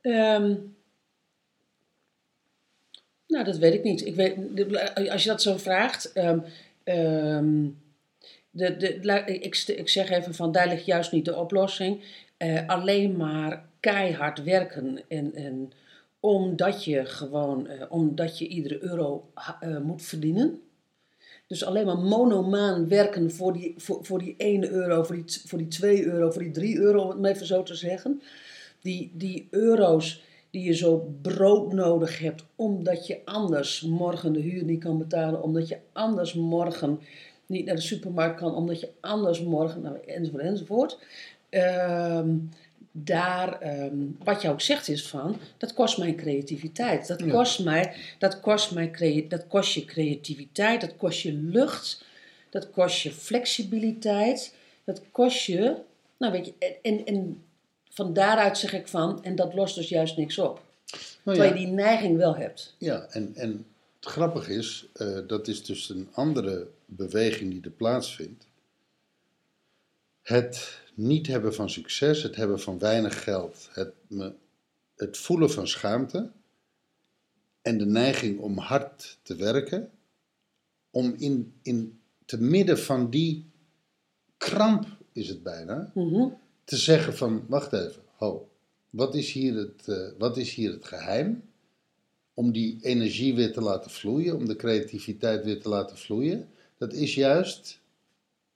Ehm, 0.02 0.56
Nou, 3.28 3.46
dat 3.46 3.58
weet 3.58 3.74
ik 3.74 3.84
niet. 3.84 4.06
Ik 4.06 4.16
weet, 4.16 5.10
als 5.10 5.24
je 5.24 5.30
dat 5.30 5.42
zo 5.42 5.58
vraagt. 5.58 6.12
ehm, 6.12 6.40
ehm, 6.84 7.70
de, 8.56 8.78
de, 8.78 9.24
ik, 9.26 9.64
ik 9.68 9.90
zeg 9.90 10.10
even 10.10 10.34
van 10.34 10.52
daar 10.52 10.68
ligt 10.68 10.86
juist 10.86 11.12
niet 11.12 11.26
de 11.26 11.36
oplossing. 11.36 12.02
Eh, 12.38 12.68
alleen 12.68 13.18
maar 13.18 13.66
keihard 13.80 14.44
werken. 14.44 15.00
En, 15.08 15.36
en 15.36 15.72
omdat 16.20 16.84
je 16.84 17.06
gewoon, 17.06 17.68
eh, 17.68 17.86
omdat 17.90 18.38
je 18.38 18.48
iedere 18.48 18.84
euro 18.84 19.30
eh, 19.60 19.78
moet 19.78 20.02
verdienen. 20.02 20.62
Dus 21.48 21.66
alleen 21.66 21.86
maar 21.86 21.98
monomaan 21.98 22.88
werken 22.88 23.32
voor 23.32 23.54
die, 23.54 23.74
voor, 23.78 24.06
voor 24.06 24.20
die 24.20 24.36
1 24.38 24.70
euro, 24.70 25.04
voor 25.04 25.16
die, 25.16 25.42
voor 25.46 25.58
die 25.58 25.68
2 25.68 26.06
euro, 26.06 26.32
voor 26.32 26.42
die 26.42 26.52
3 26.52 26.78
euro, 26.78 27.02
om 27.02 27.24
het 27.24 27.36
even 27.36 27.48
zo 27.48 27.64
te 27.64 27.76
zeggen. 27.76 28.22
Die, 28.82 29.12
die 29.14 29.48
euro's 29.50 30.24
die 30.50 30.64
je 30.64 30.76
zo 30.76 31.16
broodnodig 31.22 32.20
hebt, 32.20 32.46
omdat 32.56 33.08
je 33.08 33.22
anders 33.26 33.82
morgen 33.82 34.34
de 34.34 34.40
huur 34.40 34.64
niet 34.64 34.84
kan 34.84 34.98
betalen, 34.98 35.44
omdat 35.44 35.68
je 35.68 35.78
anders 35.94 36.34
morgen 36.34 37.00
niet 37.46 37.66
naar 37.66 37.76
de 37.76 37.82
supermarkt 37.82 38.40
kan, 38.40 38.56
omdat 38.56 38.80
je 38.80 38.90
anders 39.00 39.42
morgen, 39.42 39.82
nou, 39.82 39.98
enzovoort, 40.06 40.44
enzovoort. 40.44 40.98
Ehm, 41.50 42.36
daar, 42.92 43.60
ehm, 43.62 43.96
wat 44.24 44.42
je 44.42 44.50
ook 44.50 44.62
zegt 44.62 44.88
is 44.88 45.08
van, 45.08 45.36
dat 45.58 45.74
kost 45.74 45.98
mij 45.98 46.16
creativiteit. 46.16 47.08
Dat 47.08 47.20
Ja. 47.20 47.32
kost 47.32 47.60
mij, 47.64 47.94
dat 48.20 48.40
kost 48.40 48.72
mij, 48.72 49.26
dat 49.30 49.48
kost 49.48 49.74
je 49.74 49.86
creativiteit, 49.86 50.82
dat 50.82 50.96
kost 50.98 51.22
je 51.22 51.34
lucht, 51.34 52.06
dat 52.50 52.72
kost 52.72 53.02
je 53.02 53.12
flexibiliteit, 53.12 54.56
dat 54.84 55.02
kost 55.12 55.46
je, 55.46 55.76
nou 56.18 56.32
weet 56.32 56.46
je, 56.46 56.54
en, 56.60 56.76
en, 56.82 57.06
en 57.06 57.44
van 57.90 58.14
daaruit 58.14 58.58
zeg 58.58 58.74
ik 58.74 58.88
van, 58.88 59.24
en 59.24 59.36
dat 59.36 59.54
lost 59.54 59.76
dus 59.76 59.90
juist 59.90 60.18
niks 60.18 60.38
op. 60.38 60.62
Nou 61.24 61.38
Terwijl 61.38 61.60
je 61.60 61.66
die 61.66 61.74
neiging 61.76 62.18
wel 62.18 62.36
hebt. 62.36 62.76
ja 62.78 63.06
en, 63.10 63.32
en 63.36 63.66
het 64.04 64.12
grappige 64.12 64.54
is, 64.54 64.88
eh, 64.94 65.20
dat 65.28 65.48
is 65.48 65.66
dus 65.66 65.90
een 65.90 66.08
andere 66.12 66.68
beweging 66.86 67.52
die 67.52 67.62
er 67.62 67.70
plaatsvindt. 67.70 68.48
Het 70.22 70.82
niet 70.94 71.28
hebben 71.28 71.54
van 71.54 71.70
succes, 71.70 72.24
het 72.24 72.36
hebben 72.36 72.60
van 72.60 72.80
weinig 72.80 73.24
geld, 73.24 73.70
het, 73.72 73.94
me, 74.08 74.34
het 74.96 75.18
voelen 75.18 75.52
van 75.52 75.68
schaamte 75.68 76.32
en 77.62 77.78
de 77.78 77.86
neiging 77.86 78.40
om 78.40 78.58
hard 78.58 79.18
te 79.22 79.36
werken, 79.36 79.92
om 80.90 81.16
in, 81.18 81.54
in 81.62 82.00
te 82.26 82.42
midden 82.42 82.80
van 82.80 83.10
die 83.10 83.50
kramp 84.38 84.86
is 85.12 85.28
het 85.30 85.44
bijna, 85.44 85.92
Mhm. 85.94 86.28
te 86.64 86.78
zeggen 86.78 87.16
van, 87.16 87.46
wacht 87.48 87.74
even, 87.74 88.02
ho, 88.16 88.50
wat 88.90 89.16
is 89.16 89.32
hier 89.32 89.56
het, 89.56 89.88
eh, 89.88 90.10
wat 90.18 90.38
is 90.38 90.54
hier 90.54 90.72
het 90.72 90.86
geheim? 90.86 91.44
Om 92.34 92.52
die 92.52 92.78
energie 92.82 93.36
weer 93.36 93.54
te 93.54 93.62
laten 93.62 93.92
vloeien, 93.92 94.36
om 94.36 94.46
de 94.48 94.56
creativiteit 94.56 95.44
weer 95.46 95.62
te 95.62 95.70
laten 95.70 95.98
vloeien. 95.98 96.50
Dat 96.78 96.94
is 96.94 97.16
juist 97.16 97.80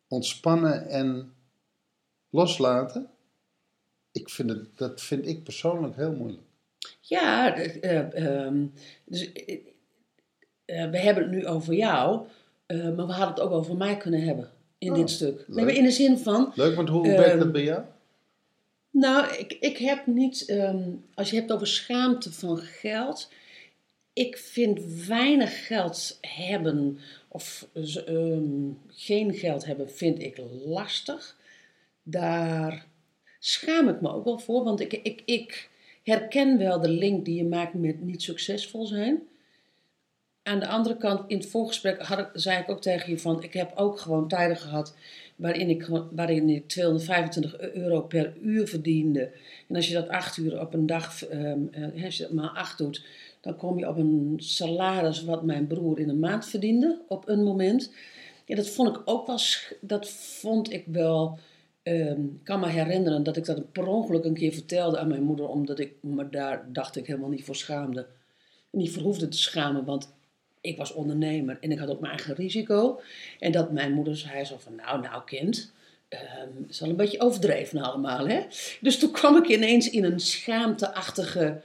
ontspannen 0.07 0.87
en 0.89 1.33
loslaten. 2.29 3.09
Ik 4.11 4.29
vind 4.29 4.49
het, 4.49 4.65
dat 4.77 5.01
vind 5.01 5.27
ik 5.27 5.43
persoonlijk 5.43 5.95
heel 5.95 6.11
moeilijk. 6.11 6.41
Ja, 7.01 7.53
d- 7.53 7.79
eh, 7.79 8.13
ehm, 8.45 8.65
dus, 9.05 9.33
eh, 9.33 9.57
eh, 10.65 10.89
we 10.89 10.97
hebben 10.99 11.23
het 11.23 11.31
nu 11.31 11.45
over 11.47 11.73
jou, 11.73 12.27
eh, 12.65 12.77
maar 12.77 13.07
we 13.07 13.13
hadden 13.13 13.27
het 13.29 13.39
ook 13.39 13.51
over 13.51 13.75
mij 13.77 13.97
kunnen 13.97 14.21
hebben 14.21 14.51
in 14.77 14.91
Oh, 14.91 14.97
dit 14.97 15.09
stuk. 15.09 15.47
Nee, 15.47 15.65
leuk. 15.65 15.75
in 15.75 15.83
de 15.83 15.91
zin 15.91 16.17
van, 16.17 16.51
Leuk, 16.55 16.75
want 16.75 16.89
hoe 16.89 17.07
Ehm, 17.07 17.17
werkt 17.17 17.39
dat 17.39 17.51
bij 17.51 17.63
jou? 17.63 17.83
nou, 18.89 19.35
ik, 19.37 19.57
ik 19.59 19.77
heb 19.77 20.05
niet, 20.07 20.45
ehm, 20.45 20.89
als 21.13 21.29
je 21.29 21.35
hebt 21.35 21.51
over 21.51 21.67
schaamte 21.67 22.33
van 22.33 22.57
geld, 22.57 23.29
ik 24.17 24.37
vind 24.37 25.05
weinig 25.07 25.67
geld 25.67 26.17
hebben 26.21 26.99
of 27.27 27.67
ehm, 27.73 28.71
geen 28.87 29.33
geld 29.33 29.65
hebben, 29.65 29.91
vind 29.91 30.21
ik 30.21 30.41
lastig. 30.65 31.37
Daar 32.03 32.87
schaam 33.39 33.89
ik 33.89 34.01
me 34.01 34.13
ook 34.13 34.23
wel 34.23 34.39
voor, 34.39 34.63
want 34.63 34.79
ik, 34.79 34.93
ik, 34.93 35.21
ik 35.25 35.69
herken 36.03 36.57
wel 36.57 36.79
de 36.79 36.89
link 36.89 37.25
die 37.25 37.35
je 37.35 37.45
maakt 37.45 37.73
met 37.73 38.01
niet 38.01 38.21
succesvol 38.21 38.85
zijn. 38.85 39.21
Aan 40.43 40.59
de 40.59 40.67
andere 40.67 40.97
kant, 40.97 41.23
in 41.29 41.37
het 41.37 41.47
voorgesprek 41.47 42.01
had 42.01 42.29
zei 42.33 42.61
ik 42.61 42.69
ook 42.69 42.81
tegen 42.81 43.09
je 43.09 43.19
van, 43.19 43.43
ik 43.43 43.53
heb 43.53 43.71
ook 43.75 43.99
gewoon 43.99 44.27
tijden 44.27 44.57
gehad 44.57 44.95
waarin 45.35 45.69
ik, 45.69 45.87
waarin 46.11 46.49
ik 46.49 46.67
225 46.67 47.59
euro 47.59 48.01
per 48.01 48.33
uur 48.41 48.67
verdiende. 48.67 49.31
En 49.67 49.75
als 49.75 49.87
je 49.87 49.93
dat 49.93 50.07
acht 50.07 50.37
uur 50.37 50.59
op 50.59 50.73
een 50.73 50.85
dag, 50.85 51.25
ehm, 51.25 51.59
eh, 51.71 52.03
als 52.03 52.17
je 52.17 52.23
dat 52.23 52.31
maar 52.31 52.49
acht 52.49 52.77
doet, 52.77 53.05
dan 53.41 53.55
kom 53.55 53.79
je 53.79 53.87
op 53.87 53.97
een 53.97 54.33
salaris 54.37 55.23
wat 55.23 55.43
mijn 55.43 55.67
broer 55.67 55.99
in 55.99 56.09
een 56.09 56.19
maand 56.19 56.45
verdiende 56.45 57.01
op 57.07 57.27
een 57.27 57.43
moment. 57.43 57.91
Ja, 58.45 58.55
dat 58.55 58.69
vond 58.69 58.95
ik 58.95 59.01
ook 59.05 59.27
wel, 59.27 59.39
dat 59.81 60.09
vond 60.09 60.73
ik 60.73 60.83
wel, 60.85 61.39
ehm, 61.83 62.23
ik 62.23 62.43
kan 62.43 62.59
me 62.59 62.67
herinneren 62.67 63.23
dat 63.23 63.37
ik 63.37 63.45
dat 63.45 63.71
per 63.71 63.87
ongeluk 63.87 64.23
een 64.23 64.33
keer 64.33 64.53
vertelde 64.53 64.97
aan 64.97 65.07
mijn 65.07 65.23
moeder, 65.23 65.47
omdat 65.47 65.79
ik 65.79 65.93
me 66.01 66.29
daar, 66.29 66.65
dacht 66.73 66.95
ik, 66.95 67.07
helemaal 67.07 67.29
niet 67.29 67.43
voor 67.43 67.55
schaamde. 67.55 68.07
Niet 68.69 68.91
voor 68.91 69.03
hoefde 69.03 69.27
te 69.27 69.37
schamen, 69.37 69.85
want 69.85 70.13
ik 70.61 70.77
was 70.77 70.93
ondernemer 70.93 71.57
en 71.61 71.71
ik 71.71 71.79
had 71.79 71.89
ook 71.89 71.99
mijn 71.99 72.13
eigen 72.13 72.35
risico. 72.35 72.99
En 73.39 73.51
dat 73.51 73.71
mijn 73.71 73.93
moeder 73.93 74.17
zei 74.17 74.45
zo 74.45 74.57
van, 74.57 74.75
nou, 74.75 75.01
nou 75.01 75.23
kind, 75.25 75.71
ehm, 76.07 76.61
het 76.61 76.69
is 76.69 76.79
wel 76.79 76.89
een 76.89 76.95
beetje 76.95 77.19
overdreven 77.19 77.81
allemaal, 77.81 78.27
hè. 78.27 78.41
Dus 78.81 78.99
toen 78.99 79.11
kwam 79.11 79.37
ik 79.37 79.47
ineens 79.47 79.89
in 79.89 80.03
een 80.03 80.19
schaamteachtige 80.19 81.61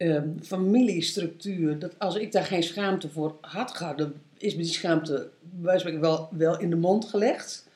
ehm, 0.00 0.28
familiestructuur. 0.42 1.78
Dat 1.78 1.98
als 1.98 2.16
ik 2.16 2.32
daar 2.32 2.44
geen 2.44 2.62
schaamte 2.62 3.08
voor 3.08 3.36
had 3.40 3.70
gehad, 3.70 3.98
dan 3.98 4.12
is 4.38 4.54
me 4.54 4.62
die 4.62 4.72
schaamte 4.72 5.30
wel, 5.60 6.28
wel 6.30 6.58
in 6.58 6.70
de 6.70 6.76
mond 6.76 7.04
gelegd. 7.04 7.68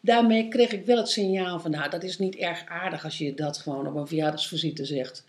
Daarmee 0.00 0.48
kreeg 0.48 0.72
ik 0.72 0.86
wel 0.86 0.96
het 0.96 1.08
signaal 1.08 1.60
van, 1.60 1.70
nou, 1.70 1.90
dat 1.90 2.02
is 2.02 2.18
niet 2.18 2.36
erg 2.36 2.64
aardig 2.66 3.04
als 3.04 3.18
je 3.18 3.34
dat 3.34 3.58
gewoon 3.58 3.86
op 3.86 3.94
een 3.94 4.06
verjaardagsvisite 4.06 4.84
zegt. 4.84 5.24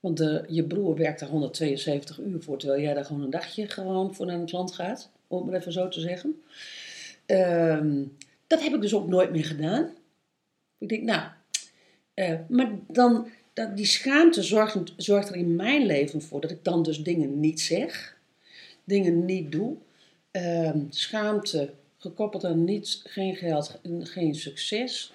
Want 0.00 0.20
eh, 0.20 0.38
je 0.48 0.64
broer 0.64 0.96
werkt 0.96 1.20
daar 1.20 1.28
172 1.28 2.20
uur 2.20 2.42
voor, 2.42 2.58
terwijl 2.58 2.82
jij 2.82 2.94
daar 2.94 3.04
gewoon 3.04 3.22
een 3.22 3.30
dagje 3.30 3.68
gewoon 3.68 4.14
voor 4.14 4.26
naar 4.26 4.38
het 4.38 4.52
land 4.52 4.74
gaat. 4.74 5.10
Om 5.26 5.46
het 5.46 5.56
even 5.56 5.72
zo 5.72 5.88
te 5.88 6.00
zeggen. 6.00 6.42
Ehm, 7.26 8.04
dat 8.46 8.62
heb 8.62 8.74
ik 8.74 8.80
dus 8.80 8.94
ook 8.94 9.08
nooit 9.08 9.30
meer 9.30 9.44
gedaan. 9.44 9.90
Ik 10.78 10.88
denk, 10.88 11.02
nou, 11.02 11.22
eh, 12.14 12.34
maar 12.48 12.70
dan, 12.86 13.28
dat, 13.58 13.76
die 13.76 13.86
schaamte 13.86 14.42
zorgt, 14.42 14.76
zorgt 14.96 15.28
er 15.28 15.36
in 15.36 15.56
mijn 15.56 15.86
leven 15.86 16.22
voor 16.22 16.40
dat 16.40 16.50
ik 16.50 16.64
dan 16.64 16.82
dus 16.82 17.02
dingen 17.02 17.40
niet 17.40 17.60
zeg, 17.60 18.16
dingen 18.84 19.24
niet 19.24 19.52
doe. 19.52 19.76
Ehm, 20.30 20.78
schaamte 20.90 21.70
gekoppeld 21.98 22.44
aan 22.44 22.64
niets, 22.64 23.02
geen 23.06 23.36
geld, 23.36 23.78
geen 24.00 24.34
succes. 24.34 25.12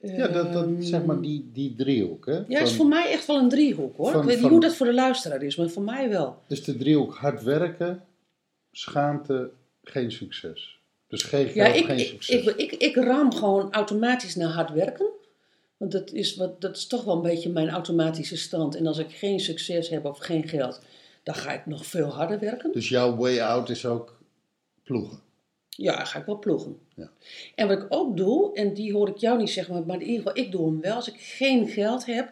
Ja, 0.00 0.28
dat, 0.28 0.52
dat, 0.52 0.64
Ehm, 0.64 0.82
zeg 0.82 1.04
maar 1.04 1.20
die, 1.20 1.50
die 1.52 1.74
driehoek. 1.74 2.26
Hè? 2.26 2.40
ja, 2.48 2.60
is 2.60 2.72
voor 2.72 2.86
mij 2.86 3.10
echt 3.10 3.26
wel 3.26 3.38
een 3.38 3.48
driehoek 3.48 3.96
hoor. 3.96 4.10
van- 4.10 4.20
ik 4.20 4.26
weet 4.26 4.32
niet 4.34 4.42
van- 4.42 4.50
hoe 4.50 4.60
dat 4.60 4.74
voor 4.74 4.86
de 4.86 4.94
luisteraar 4.94 5.42
is, 5.42 5.56
maar 5.56 5.68
voor 5.68 5.82
mij 5.82 6.08
wel. 6.08 6.42
Dus 6.46 6.64
de 6.64 6.76
driehoek 6.76 7.14
hard 7.14 7.42
werken, 7.42 8.04
schaamte, 8.72 9.50
geen 9.84 10.12
succes. 10.12 10.78
Dus 11.08 11.22
geen 11.22 11.44
geld, 11.44 11.54
Ja, 11.54 11.66
ik, 11.66 11.84
geen 11.84 11.98
ik, 11.98 12.06
succes. 12.06 12.44
ik, 12.44 12.56
ik, 12.56 12.72
ik 12.72 12.94
ram 12.96 13.34
gewoon 13.34 13.72
automatisch 13.72 14.34
naar 14.36 14.48
hard 14.50 14.70
werken. 14.70 15.06
Want 15.82 15.94
dat 15.94 16.12
is, 16.12 16.36
wat, 16.36 16.60
dat 16.60 16.76
is 16.76 16.86
toch 16.86 17.04
wel 17.04 17.14
een 17.14 17.22
beetje 17.22 17.50
mijn 17.50 17.70
automatische 17.70 18.36
stand. 18.36 18.76
En 18.76 18.86
als 18.86 18.98
ik 18.98 19.10
geen 19.10 19.40
succes 19.40 19.88
heb 19.88 20.04
of 20.04 20.18
geen 20.18 20.48
geld, 20.48 20.80
dan 21.22 21.34
ga 21.34 21.52
ik 21.52 21.66
nog 21.66 21.86
veel 21.86 22.06
harder 22.06 22.38
werken. 22.38 22.72
Dus 22.72 22.88
jouw 22.88 23.16
way 23.16 23.40
out 23.40 23.68
is 23.68 23.86
ook 23.86 24.18
ploegen. 24.82 25.20
Ja, 25.68 26.04
ga 26.04 26.18
ik 26.18 26.26
wel 26.26 26.38
ploegen. 26.38 26.78
Ja. 26.94 27.10
En 27.54 27.68
wat 27.68 27.78
ik 27.78 27.86
ook 27.88 28.16
doe, 28.16 28.54
en 28.54 28.74
die 28.74 28.92
hoor 28.92 29.08
ik 29.08 29.16
jou 29.16 29.38
niet 29.38 29.50
zeggen, 29.50 29.74
maar, 29.74 29.86
maar 29.86 30.00
in 30.00 30.06
ieder 30.06 30.16
geval, 30.16 30.44
ik 30.44 30.52
doe 30.52 30.66
hem 30.66 30.80
wel. 30.80 30.94
Als 30.94 31.08
ik 31.08 31.20
geen 31.20 31.68
geld 31.68 32.06
heb 32.06 32.30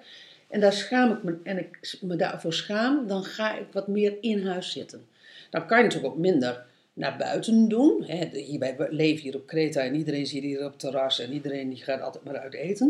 en 0.48 0.60
daar 0.60 0.72
schaam 0.72 1.12
ik 1.12 1.22
me, 1.22 1.38
en 1.42 1.58
ik 1.58 1.98
me 2.00 2.16
daarvoor 2.16 2.52
schaam, 2.52 3.06
dan 3.06 3.24
ga 3.24 3.58
ik 3.58 3.66
wat 3.72 3.88
meer 3.88 4.16
in 4.20 4.46
huis 4.46 4.72
zitten. 4.72 5.06
Dan 5.50 5.66
kan 5.66 5.78
je 5.78 5.84
natuurlijk 5.84 6.12
ook 6.12 6.20
minder 6.20 6.66
naar 7.00 7.16
buiten 7.16 7.68
doen. 7.68 8.04
Hierbij 8.32 8.76
leven 8.90 9.22
hier 9.22 9.34
op 9.34 9.46
Kreta 9.46 9.80
en 9.80 9.94
iedereen 9.94 10.26
zit 10.26 10.42
hier 10.42 10.64
op 10.64 10.70
het 10.70 10.80
terras 10.80 11.18
en 11.18 11.32
iedereen 11.32 11.68
die 11.68 11.82
gaat 11.82 12.00
altijd 12.00 12.24
maar 12.24 12.38
uit 12.38 12.54
eten. 12.54 12.86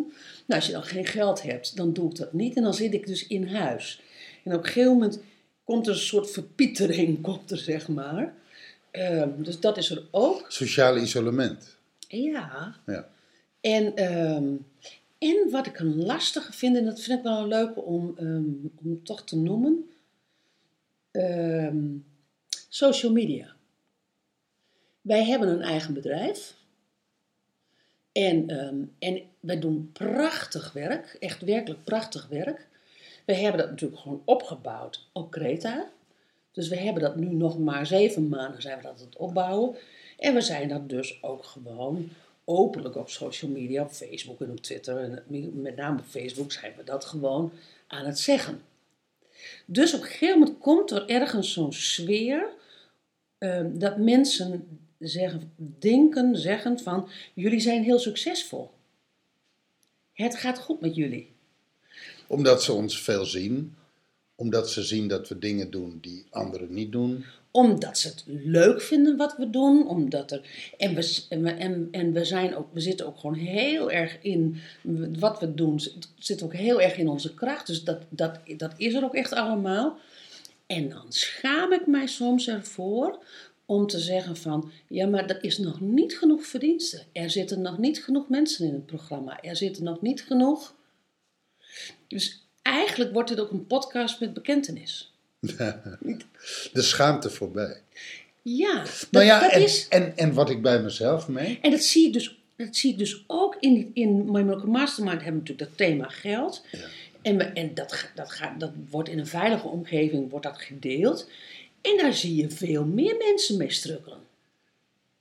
Nou, 0.46 0.60
als 0.60 0.66
je 0.66 0.72
dan 0.72 0.84
geen 0.84 1.06
geld 1.06 1.42
hebt, 1.42 1.76
dan 1.76 1.92
doe 1.92 2.10
ik 2.10 2.16
dat 2.16 2.32
niet 2.32 2.56
en 2.56 2.62
dan 2.62 2.74
zit 2.74 2.94
ik 2.94 3.06
dus 3.06 3.26
in 3.26 3.46
huis. 3.46 4.02
En 4.44 4.52
op 4.54 4.58
een 4.58 4.66
gegeven 4.66 4.92
moment 4.92 5.20
komt 5.64 5.86
er 5.86 5.92
een 5.92 5.98
soort 5.98 6.30
verpietering, 6.30 7.20
komt 7.28 7.50
er 7.50 7.58
zeg 7.58 7.88
maar. 7.88 8.34
Ehm, 8.90 9.28
dus 9.36 9.60
dat 9.60 9.76
is 9.76 9.90
er 9.90 10.02
ook. 10.10 10.44
Sociale 10.48 11.00
isolement. 11.00 11.76
Ja. 12.08 12.76
Ja. 12.86 13.08
En, 13.60 13.96
ehm, 13.96 14.52
en 15.18 15.50
wat 15.50 15.66
ik 15.66 15.78
een 15.78 16.04
lastige 16.04 16.52
vind, 16.52 16.76
en 16.76 16.84
dat 16.84 17.00
vind 17.00 17.18
ik 17.18 17.24
wel 17.24 17.38
een 17.38 17.48
leuke 17.48 17.80
om, 17.80 18.14
ehm, 18.16 18.42
om 18.84 19.04
toch 19.04 19.24
te 19.24 19.36
noemen, 19.36 19.84
social 22.68 23.12
media. 23.12 23.54
Wij 25.00 25.24
hebben 25.24 25.48
een 25.48 25.62
eigen 25.62 25.94
bedrijf. 25.94 26.54
En, 28.12 28.48
ehm, 28.48 28.82
en 28.98 29.22
wij 29.40 29.58
doen 29.58 29.90
prachtig 29.92 30.72
werk, 30.72 31.16
echt 31.20 31.42
werkelijk 31.42 31.84
prachtig 31.84 32.28
werk. 32.28 32.68
We 33.24 33.34
hebben 33.34 33.60
dat 33.60 33.70
natuurlijk 33.70 34.00
gewoon 34.00 34.22
opgebouwd 34.24 35.08
op 35.12 35.30
Kreta. 35.30 35.90
Dus 36.52 36.68
we 36.68 36.76
hebben 36.76 37.02
dat 37.02 37.16
nu 37.16 37.26
nog 37.26 37.58
maar 37.58 37.86
zeven 37.86 38.28
maanden 38.28 38.62
zijn 38.62 38.76
we 38.76 38.82
dat 38.82 38.92
aan 38.92 39.06
het 39.06 39.16
opbouwen. 39.16 39.76
En 40.18 40.34
we 40.34 40.40
zijn 40.40 40.68
dat 40.68 40.88
dus 40.88 41.22
ook 41.22 41.44
gewoon 41.44 42.08
openlijk 42.44 42.96
op 42.96 43.08
social 43.08 43.50
media, 43.50 43.82
op 43.82 43.90
Facebook 43.90 44.40
en 44.40 44.50
op 44.50 44.60
Twitter. 44.60 44.98
En 44.98 45.22
met 45.62 45.76
name 45.76 45.98
op 45.98 46.04
Facebook 46.04 46.52
zijn 46.52 46.72
we 46.76 46.84
dat 46.84 47.04
gewoon 47.04 47.52
aan 47.86 48.06
het 48.06 48.18
zeggen. 48.18 48.62
Dus 49.66 49.94
op 49.94 50.00
een 50.00 50.06
gegeven 50.06 50.38
moment 50.38 50.58
komt 50.58 50.90
er 50.90 51.08
ergens 51.08 51.52
zo'n 51.52 51.72
sfeer 51.72 52.48
eh, 53.38 53.64
dat 53.66 53.96
mensen 53.96 54.80
zeggen, 55.08 55.52
denken, 55.78 56.36
zeggen 56.36 56.78
van 56.78 57.08
jullie 57.34 57.60
zijn 57.60 57.82
heel 57.82 57.98
succesvol. 57.98 58.70
Het 60.12 60.36
gaat 60.36 60.58
goed 60.58 60.80
met 60.80 60.94
jullie. 60.94 61.32
Omdat 62.26 62.62
ze 62.62 62.72
ons 62.72 63.02
veel 63.02 63.24
zien. 63.24 63.74
Omdat 64.34 64.70
ze 64.70 64.82
zien 64.82 65.08
dat 65.08 65.28
we 65.28 65.38
dingen 65.38 65.70
doen 65.70 65.98
die 66.00 66.26
anderen 66.30 66.74
niet 66.74 66.92
doen. 66.92 67.24
Omdat 67.50 67.98
ze 67.98 68.08
het 68.08 68.24
leuk 68.26 68.80
vinden 68.82 69.16
wat 69.16 69.36
we 69.36 69.50
doen. 69.50 69.88
Omdat 69.88 70.30
er, 70.30 70.72
en, 70.78 70.94
we, 70.94 71.24
en, 71.28 71.42
we, 71.42 71.50
en, 71.50 71.88
en 71.90 72.12
we, 72.12 72.24
zijn 72.24 72.56
ook, 72.56 72.68
we 72.72 72.80
zitten 72.80 73.06
ook 73.06 73.18
gewoon 73.18 73.36
heel 73.36 73.90
erg 73.90 74.18
in 74.22 74.56
wat 75.18 75.40
we 75.40 75.54
doen. 75.54 75.74
Het 75.74 76.08
zit 76.18 76.42
ook 76.42 76.54
heel 76.54 76.80
erg 76.80 76.96
in 76.96 77.08
onze 77.08 77.34
kracht. 77.34 77.66
Dus 77.66 77.84
dat, 77.84 78.02
dat, 78.08 78.38
dat 78.56 78.72
is 78.76 78.94
er 78.94 79.04
ook 79.04 79.14
echt 79.14 79.32
allemaal. 79.32 79.98
En 80.66 80.88
dan 80.88 81.04
schaam 81.08 81.72
ik 81.72 81.86
mij 81.86 82.06
soms 82.06 82.48
ervoor 82.48 83.24
om 83.70 83.86
te 83.86 83.98
zeggen 83.98 84.36
van, 84.36 84.70
ja, 84.86 85.06
maar 85.06 85.26
er 85.26 85.44
is 85.44 85.58
nog 85.58 85.80
niet 85.80 86.18
genoeg 86.18 86.46
verdiensten. 86.46 87.02
Er 87.12 87.30
zitten 87.30 87.60
nog 87.60 87.78
niet 87.78 88.04
genoeg 88.04 88.28
mensen 88.28 88.66
in 88.66 88.72
het 88.72 88.86
programma. 88.86 89.42
Er 89.42 89.56
zitten 89.56 89.84
nog 89.84 90.00
niet 90.00 90.22
genoeg. 90.22 90.74
Dus 92.08 92.42
eigenlijk 92.62 93.12
wordt 93.12 93.28
dit 93.28 93.40
ook 93.40 93.50
een 93.50 93.66
podcast 93.66 94.20
met 94.20 94.34
bekentenis. 94.34 95.12
De 96.72 96.82
schaamte 96.82 97.30
voorbij. 97.30 97.80
Ja, 98.42 98.74
dat, 98.82 99.06
Nou 99.10 99.24
ja, 99.24 99.40
dat 99.40 99.50
en, 99.52 99.62
is. 99.62 99.88
en, 99.88 100.16
en 100.16 100.32
wat 100.32 100.50
ik 100.50 100.62
bij 100.62 100.82
mezelf 100.82 101.28
mee. 101.28 101.58
En 101.62 101.70
dat 101.70 101.82
zie 101.82 102.06
ik 102.06 102.12
dus, 102.12 102.38
dat 102.56 102.76
zie 102.76 102.92
ik 102.92 102.98
dus 102.98 103.24
ook 103.26 103.56
in, 103.60 103.74
die- 103.74 103.90
in 103.94 104.30
My 104.30 104.40
Miracle 104.42 104.70
Mastermind 104.70 105.22
hebben 105.22 105.42
we 105.42 105.48
natuurlijk 105.48 105.68
dat 105.68 105.88
thema 105.88 106.08
geld. 106.08 106.64
Ja. 106.72 106.78
En, 107.22 107.36
we, 107.36 107.44
en 107.44 107.74
dat, 107.74 108.10
dat, 108.14 108.30
gaat, 108.30 108.60
dat 108.60 108.72
wordt 108.90 109.08
in 109.08 109.18
een 109.18 109.26
veilige 109.26 109.68
omgeving 109.68 110.30
wordt 110.30 110.46
dat 110.46 110.58
gedeeld. 110.60 111.28
En 111.80 111.96
daar 111.96 112.14
zie 112.14 112.36
je 112.36 112.50
veel 112.50 112.84
meer 112.84 113.16
mensen 113.16 113.56
mee 113.56 113.70
strukkelen. 113.70 114.18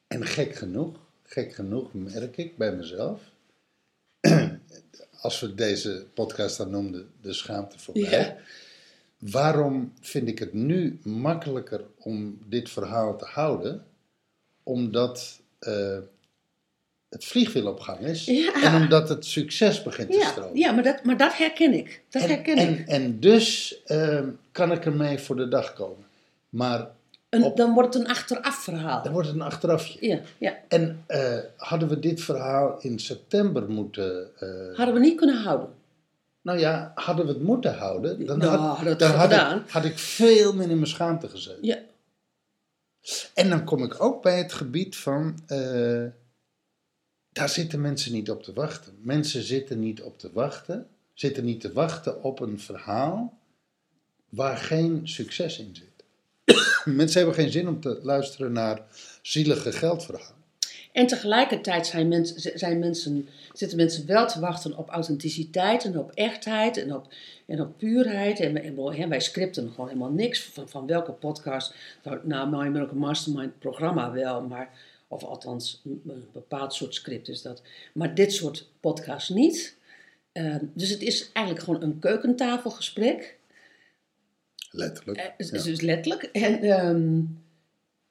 En 0.07 0.25
gek 0.25 0.55
genoeg, 0.55 0.95
gek 1.23 1.53
genoeg 1.53 1.93
merk 1.93 2.37
ik 2.37 2.57
bij 2.57 2.75
mezelf. 2.75 3.21
Als 5.21 5.39
we 5.39 5.55
deze 5.55 6.05
podcast 6.13 6.57
dan 6.57 6.69
noemden, 6.69 7.11
de 7.21 7.33
schaamte 7.33 7.79
voorbij. 7.79 8.09
Ja. 8.09 8.37
Waarom 9.31 9.93
vind 10.01 10.27
ik 10.27 10.39
het 10.39 10.53
nu 10.53 10.99
makkelijker 11.03 11.85
om 11.97 12.39
dit 12.45 12.69
verhaal 12.69 13.17
te 13.17 13.25
houden? 13.25 13.85
Omdat 14.63 15.39
eh, 15.59 15.97
het 17.09 17.25
vliegwiel 17.25 17.67
op 17.67 17.79
gang 17.79 17.99
is. 17.99 18.25
Ja. 18.25 18.63
En 18.63 18.81
omdat 18.81 19.09
het 19.09 19.25
succes 19.25 19.83
begint 19.83 20.11
te 20.11 20.27
stromen. 20.31 20.57
ja 20.57 20.71
maar, 20.71 20.83
dat, 20.83 21.03
maar 21.03 21.17
dat 21.17 21.37
herken 21.37 21.73
ik. 21.73 22.01
Dat 22.09 22.21
en, 22.21 22.27
herken 22.29 22.57
en, 22.57 22.79
ik. 22.79 22.87
en 22.87 23.19
dus 23.19 23.77
eh, 23.85 24.27
kan 24.51 24.71
ik 24.71 24.85
ermee 24.85 25.17
voor 25.17 25.35
de 25.35 25.47
dag 25.47 25.73
komen. 25.73 26.05
Maar 26.49 26.91
Een, 27.29 27.55
dan 27.55 27.73
wordt 27.73 27.93
het 27.93 28.03
een 28.03 28.09
achteraf 28.09 28.55
verhaal. 28.63 29.03
dan 29.03 29.11
wordt 29.11 29.27
het 29.27 29.35
een 29.37 29.41
achterafje. 29.43 30.07
Ja, 30.07 30.19
ja. 30.37 30.57
En 30.67 31.03
eh, 31.07 31.37
hadden 31.57 31.87
we 31.87 31.99
dit 31.99 32.21
verhaal 32.21 32.79
in 32.81 32.99
september 32.99 33.69
moeten. 33.69 34.29
eh, 34.39 34.77
Hadden 34.77 34.93
we 34.95 34.99
niet 35.01 35.17
kunnen 35.17 35.41
houden. 35.41 35.69
nou 36.41 36.59
ja, 36.59 36.91
hadden 36.95 37.25
we 37.25 37.31
het 37.31 37.41
moeten 37.41 37.73
houden. 37.77 38.25
Dan, 38.25 38.37
Nou, 38.37 38.57
had, 38.57 38.99
dan 38.99 39.11
had, 39.11 39.21
gedaan. 39.31 39.59
ik, 39.59 39.69
had 39.69 39.85
ik 39.85 39.97
veel 39.99 40.53
meer 40.53 40.69
in 40.69 40.75
mijn 40.75 40.87
schaamte 40.87 41.27
gezeten. 41.29 41.65
Ja, 41.65 41.77
En 43.33 43.49
dan 43.49 43.63
kom 43.63 43.83
ik 43.83 44.01
ook 44.03 44.21
bij 44.21 44.37
het 44.37 44.53
gebied 44.53 44.95
van. 44.97 45.39
eh, 45.47 46.05
daar 47.31 47.49
zitten 47.49 47.81
mensen 47.81 48.11
niet 48.11 48.29
op 48.31 48.43
te 48.43 48.53
wachten. 48.53 48.93
Mensen 49.01 49.43
zitten 49.43 49.79
niet 49.79 50.01
op 50.01 50.19
te 50.19 50.29
wachten. 50.33 50.87
Zitten 51.13 51.45
niet 51.45 51.61
te 51.61 51.73
wachten 51.73 52.23
op 52.23 52.39
een 52.39 52.59
verhaal 52.59 53.37
waar 54.29 54.57
geen 54.57 55.07
succes 55.07 55.59
in 55.59 55.75
zit. 55.75 55.87
mensen 57.01 57.17
hebben 57.17 57.35
geen 57.35 57.51
zin 57.51 57.67
om 57.67 57.79
te 57.79 57.99
luisteren 58.03 58.51
naar 58.51 58.81
zielige 59.21 59.71
geldverhalen. 59.71 60.37
En 60.91 61.07
tegelijkertijd 61.07 61.87
zijn 61.87 62.07
mensen, 62.79 63.27
zitten 63.53 63.77
mensen 63.77 64.05
wel 64.05 64.27
te 64.27 64.39
wachten 64.39 64.77
op 64.77 64.89
authenticiteit 64.89 65.85
en 65.85 65.97
op 65.97 66.11
echtheid 66.11 66.77
en 66.77 66.95
op, 66.95 67.13
en 67.45 67.61
op 67.61 67.77
puurheid. 67.77 68.39
En, 68.39 69.09
wij 69.09 69.19
scripten 69.19 69.69
gewoon 69.69 69.87
helemaal 69.87 70.11
niks 70.11 70.51
van, 70.65 70.87
welke 70.87 71.11
podcast. 71.11 71.73
Nou, 72.03 72.19
nou, 72.23 72.49
My 72.49 72.67
Miracle 72.67 72.97
Mastermind 72.97 73.59
programma 73.59 74.11
wel, 74.11 74.41
maar, 74.41 74.69
of 75.07 75.23
althans 75.23 75.81
een, 75.85 76.27
bepaald 76.33 76.73
soort 76.73 76.95
script 76.95 77.27
is 77.27 77.41
dat. 77.41 77.61
Maar 77.93 78.15
dit 78.15 78.33
soort 78.33 78.67
podcast 78.79 79.29
niet. 79.29 79.75
Eh, 80.31 80.55
dus 80.73 80.89
het 80.89 81.01
is 81.01 81.29
eigenlijk 81.31 81.65
gewoon 81.65 81.83
een 81.83 81.99
keukentafelgesprek. 81.99 83.37
Letterlijk. 84.69 85.33
Is, 85.37 85.49
Ja. 85.49 85.55
is 85.57 85.63
dus 85.63 85.81
letterlijk. 85.81 86.23
En 86.23 86.61
ehm, 86.61 87.15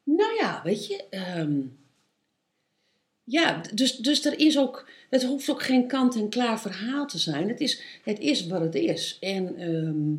nou 0.02 0.34
ja, 0.40 0.60
weet 0.64 0.86
je. 0.86 1.04
ehm, 1.10 1.60
ja, 3.24 3.60
dus, 3.74 3.96
dus 3.96 4.24
er 4.24 4.38
is 4.38 4.58
ook. 4.58 4.88
Het 5.10 5.24
hoeft 5.24 5.50
ook 5.50 5.62
geen 5.62 5.86
kant-en-klaar 5.88 6.60
verhaal 6.60 7.06
te 7.06 7.18
zijn. 7.18 7.48
Het 7.48 7.60
is, 7.60 7.82
het 8.02 8.18
is 8.18 8.46
wat 8.46 8.60
het 8.60 8.74
is. 8.74 9.16
En, 9.20 9.56
ehm, 9.56 10.10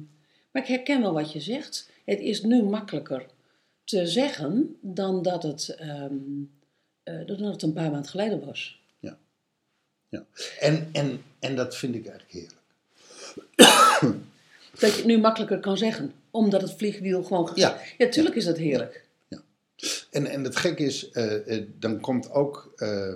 maar 0.52 0.62
ik 0.62 0.68
herken 0.68 1.02
wel 1.02 1.14
wat 1.14 1.32
je 1.34 1.40
zegt. 1.40 1.90
Het 2.06 2.20
is 2.20 2.42
nu 2.42 2.64
makkelijker 2.64 3.26
te 3.84 4.08
zeggen 4.08 4.78
dan 4.82 5.22
dat 5.22 5.44
het, 5.44 5.76
dan 7.04 7.28
dat 7.28 7.40
het 7.40 7.62
een 7.62 7.74
paar 7.74 7.92
maanden 7.92 8.10
geleden 8.10 8.46
was. 8.46 8.78
Ja. 10.10 10.26
En, 10.60 10.90
en, 10.92 11.24
en 11.40 11.56
dat 11.56 11.76
vind 11.78 11.96
ik 11.96 12.08
eigenlijk 12.08 12.32
heerlijk. 12.32 12.58
Dat 14.80 14.90
je 14.92 14.96
het 14.96 15.06
nu 15.06 15.18
makkelijker 15.18 15.60
kan 15.60 15.78
zeggen, 15.78 16.14
omdat 16.32 16.62
het 16.62 16.74
vliegwiel 16.78 17.24
gewoon. 17.24 17.52
Ja. 17.56 17.82
ja 17.98 18.10
tuurlijk 18.10 18.36
is 18.36 18.46
dat 18.46 18.58
heerlijk. 18.58 19.08
En, 20.12 20.26
en 20.26 20.44
het 20.44 20.56
gekke 20.56 20.84
is, 20.84 21.10
eh, 21.10 21.58
eh, 21.58 21.66
dan 21.80 22.00
komt 22.00 22.32
ook 22.32 22.74
eh, 22.76 23.14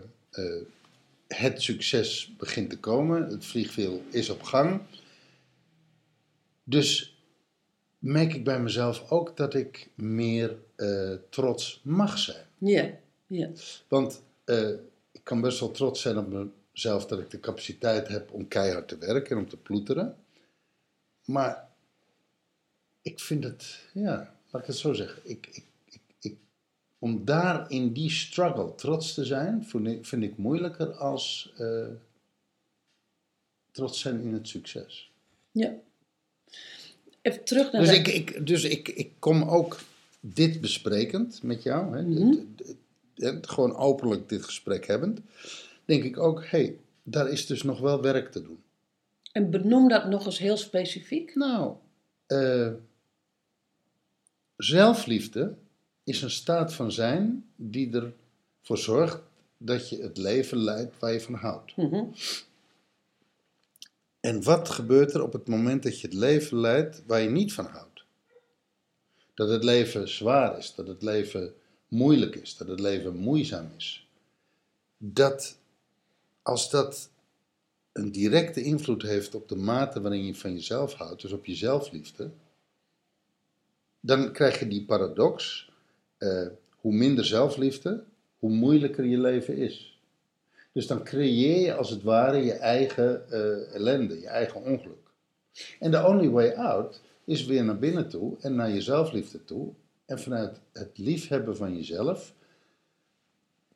het 1.27 1.61
succes 1.61 2.33
begint 2.37 2.69
te 2.69 2.79
komen. 2.79 3.27
Het 3.27 3.45
vliegwiel 3.45 4.01
is 4.09 4.29
op 4.29 4.43
gang. 4.43 4.81
Dus 6.63 7.17
merk 7.99 8.33
ik 8.33 8.43
bij 8.43 8.59
mezelf 8.59 9.11
ook 9.11 9.37
dat 9.37 9.53
ik 9.53 9.89
meer 9.95 10.55
trots 11.29 11.81
mag 11.83 12.17
zijn. 12.17 12.45
Ja, 12.57 12.89
ja. 13.27 13.49
Want 13.87 14.21
ik 15.11 15.23
kan 15.23 15.41
best 15.41 15.59
wel 15.59 15.71
trots 15.71 16.01
zijn 16.01 16.17
op 16.17 16.49
mezelf 16.73 17.05
dat 17.05 17.19
ik 17.19 17.29
de 17.29 17.39
capaciteit 17.39 18.07
heb 18.07 18.31
om 18.31 18.47
keihard 18.47 18.87
te 18.87 18.97
werken 18.97 19.35
en 19.35 19.43
om 19.43 19.49
te 19.49 19.57
ploeteren. 19.57 20.15
Maar 21.25 21.69
ik 23.03 23.19
vind 23.19 23.43
het, 23.43 23.79
ja, 23.93 24.35
laat 24.51 24.61
ik 24.61 24.67
het 24.67 24.77
zo 24.77 24.93
zeggen. 24.93 25.21
Ik, 25.23 25.47
ik, 25.51 25.63
ik, 25.89 25.99
ik, 26.19 26.35
om 26.99 27.25
daar 27.25 27.71
in 27.71 27.93
die 27.93 28.09
struggle 28.11 28.75
trots 28.75 29.13
te 29.13 29.25
zijn, 29.25 29.65
vind 29.65 29.87
ik, 29.87 30.05
vind 30.05 30.23
ik 30.23 30.37
moeilijker 30.37 30.91
als 30.93 31.53
eh, 31.57 31.85
trots 33.71 33.99
zijn 33.99 34.21
in 34.21 34.33
het 34.33 34.47
succes. 34.47 35.11
Ja. 35.51 35.73
Even 37.21 37.43
terug 37.43 37.71
naar 37.71 37.81
Dus, 37.81 37.89
de- 37.89 37.95
ik, 37.97 38.07
ik, 38.07 38.47
dus 38.47 38.63
ik, 38.63 38.87
ik 38.89 39.11
kom 39.19 39.43
ook 39.43 39.79
dit 40.19 40.61
besprekend 40.61 41.43
met 41.43 41.63
jou, 41.63 41.95
hè, 41.97 42.01
Mhm. 42.01 42.35
gewoon 43.41 43.75
openlijk 43.75 44.29
dit 44.29 44.43
gesprek 44.43 44.87
hebbend, 44.87 45.19
denk 45.85 46.03
ik 46.03 46.17
ook, 46.17 46.41
hé, 46.41 46.47
hey, 46.49 46.77
daar 47.03 47.29
is 47.29 47.45
dus 47.45 47.63
nog 47.63 47.79
wel 47.79 48.01
werk 48.01 48.31
te 48.31 48.41
doen. 48.41 48.63
En 49.31 49.49
benoem 49.49 49.87
dat 49.87 50.05
nog 50.09 50.25
eens 50.25 50.37
heel 50.37 50.57
specifiek. 50.57 51.35
Nou, 51.35 51.75
eh, 52.25 52.71
zelfliefde 54.57 55.55
is 56.03 56.21
een 56.21 56.31
staat 56.31 56.73
van 56.73 56.91
zijn 56.91 57.45
die 57.55 57.93
ervoor 57.93 58.77
zorgt 58.77 59.21
dat 59.57 59.89
je 59.89 60.01
het 60.01 60.17
leven 60.17 60.57
leidt 60.57 60.99
waar 60.99 61.13
je 61.13 61.21
van 61.21 61.33
houdt. 61.33 61.75
Mhm. 61.77 62.03
En 64.19 64.43
wat 64.43 64.69
gebeurt 64.69 65.13
er 65.13 65.23
op 65.23 65.33
het 65.33 65.47
moment 65.47 65.83
dat 65.83 65.99
je 65.99 66.07
het 66.07 66.15
leven 66.15 66.57
leidt 66.57 67.03
waar 67.05 67.21
je 67.21 67.29
niet 67.29 67.53
van 67.53 67.65
houdt? 67.65 68.03
Dat 69.33 69.49
het 69.49 69.63
leven 69.63 70.09
zwaar 70.09 70.57
is, 70.57 70.75
dat 70.75 70.87
het 70.87 71.01
leven 71.01 71.53
moeilijk 71.87 72.35
is, 72.35 72.57
dat 72.57 72.67
het 72.67 72.79
leven 72.79 73.15
moeizaam 73.15 73.71
is. 73.77 74.07
Dat 74.97 75.57
als 76.41 76.69
dat 76.69 77.09
een 77.91 78.11
directe 78.11 78.63
invloed 78.63 79.01
heeft 79.01 79.35
op 79.35 79.49
de 79.49 79.55
mate 79.55 80.01
waarin 80.01 80.25
je 80.25 80.35
van 80.35 80.53
jezelf 80.53 80.93
houdt, 80.93 81.21
dus 81.21 81.31
op 81.31 81.45
je 81.45 81.55
zelfliefde, 81.55 82.31
dan 84.05 84.31
krijg 84.31 84.59
je 84.59 84.67
die 84.67 84.85
paradox. 84.85 85.71
eh, 86.17 86.47
hoe 86.71 86.93
minder 86.93 87.25
zelfliefde, 87.25 88.03
hoe 88.39 88.49
moeilijker 88.49 89.05
je 89.05 89.17
leven 89.17 89.57
is. 89.57 89.99
Dus 90.71 90.87
dan 90.87 91.03
creëer 91.03 91.59
je 91.61 91.73
als 91.73 91.89
het 91.89 92.03
ware 92.03 92.37
je 92.37 92.53
eigen 92.53 93.29
eh, 93.29 93.75
ellende, 93.75 94.19
je 94.19 94.27
eigen 94.27 94.63
ongeluk. 94.63 95.07
En 95.79 95.91
the 95.91 96.05
only 96.05 96.29
way 96.29 96.51
out 96.51 97.01
is 97.23 97.45
weer 97.45 97.63
naar 97.63 97.79
binnen 97.79 98.09
toe 98.09 98.35
en 98.39 98.55
naar 98.55 98.69
je 98.69 98.81
zelfliefde 98.81 99.43
toe. 99.43 99.73
En 100.05 100.19
vanuit 100.19 100.59
het 100.73 100.97
liefhebben 100.97 101.57
van 101.57 101.75
jezelf, 101.75 102.33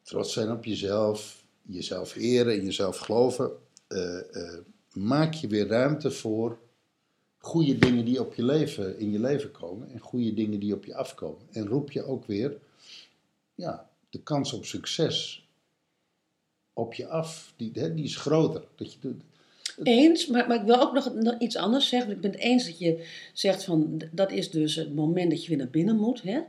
trots 0.01 0.33
zijn 0.33 0.51
op 0.51 0.65
jezelf, 0.65 1.43
jezelf 1.61 2.15
eren 2.15 2.53
en 2.53 2.65
jezelf 2.65 2.97
geloven, 2.97 3.51
eh, 3.87 4.19
maak 4.93 5.33
je 5.33 5.47
weer 5.47 5.67
ruimte 5.67 6.11
voor 6.11 6.57
goede 7.47 7.77
dingen 7.77 8.05
die 8.05 8.19
op 8.19 8.33
je 8.33 8.43
leven, 8.43 8.99
in 8.99 9.11
je 9.11 9.19
leven 9.19 9.51
komen 9.51 9.91
en 9.93 9.99
goede 9.99 10.33
dingen 10.33 10.59
die 10.59 10.73
op 10.73 10.85
je 10.85 10.95
afkomen. 10.95 11.47
En 11.51 11.67
roep 11.67 11.91
je 11.91 12.03
ook 12.03 12.25
weer 12.25 12.57
ja, 13.55 13.89
de 14.09 14.21
kans 14.23 14.53
op 14.53 14.65
succes 14.65 15.47
op 16.73 16.93
je 16.93 17.07
af. 17.07 17.53
Die, 17.55 17.71
die 17.71 18.03
is 18.03 18.15
groter. 18.15 18.63
Dat 18.75 18.93
je, 18.93 19.15
Eens, 19.83 20.27
maar, 20.27 20.47
maar 20.47 20.59
ik 20.59 20.65
wil 20.65 20.81
ook 20.81 20.93
nog, 20.93 21.13
nog 21.13 21.39
iets 21.39 21.55
anders 21.55 21.89
zeggen. 21.89 22.11
Ik 22.11 22.21
ben 22.21 22.31
het 22.31 22.39
eens 22.39 22.65
dat 22.65 22.79
je 22.79 23.07
zegt 23.33 23.63
van, 23.63 24.01
dat 24.11 24.31
is 24.31 24.51
dus 24.51 24.75
het 24.75 24.95
moment 24.95 25.29
dat 25.29 25.43
je 25.43 25.49
weer 25.49 25.57
naar 25.57 25.69
binnen 25.69 25.97
moet. 25.97 26.21
Hè? 26.21 26.39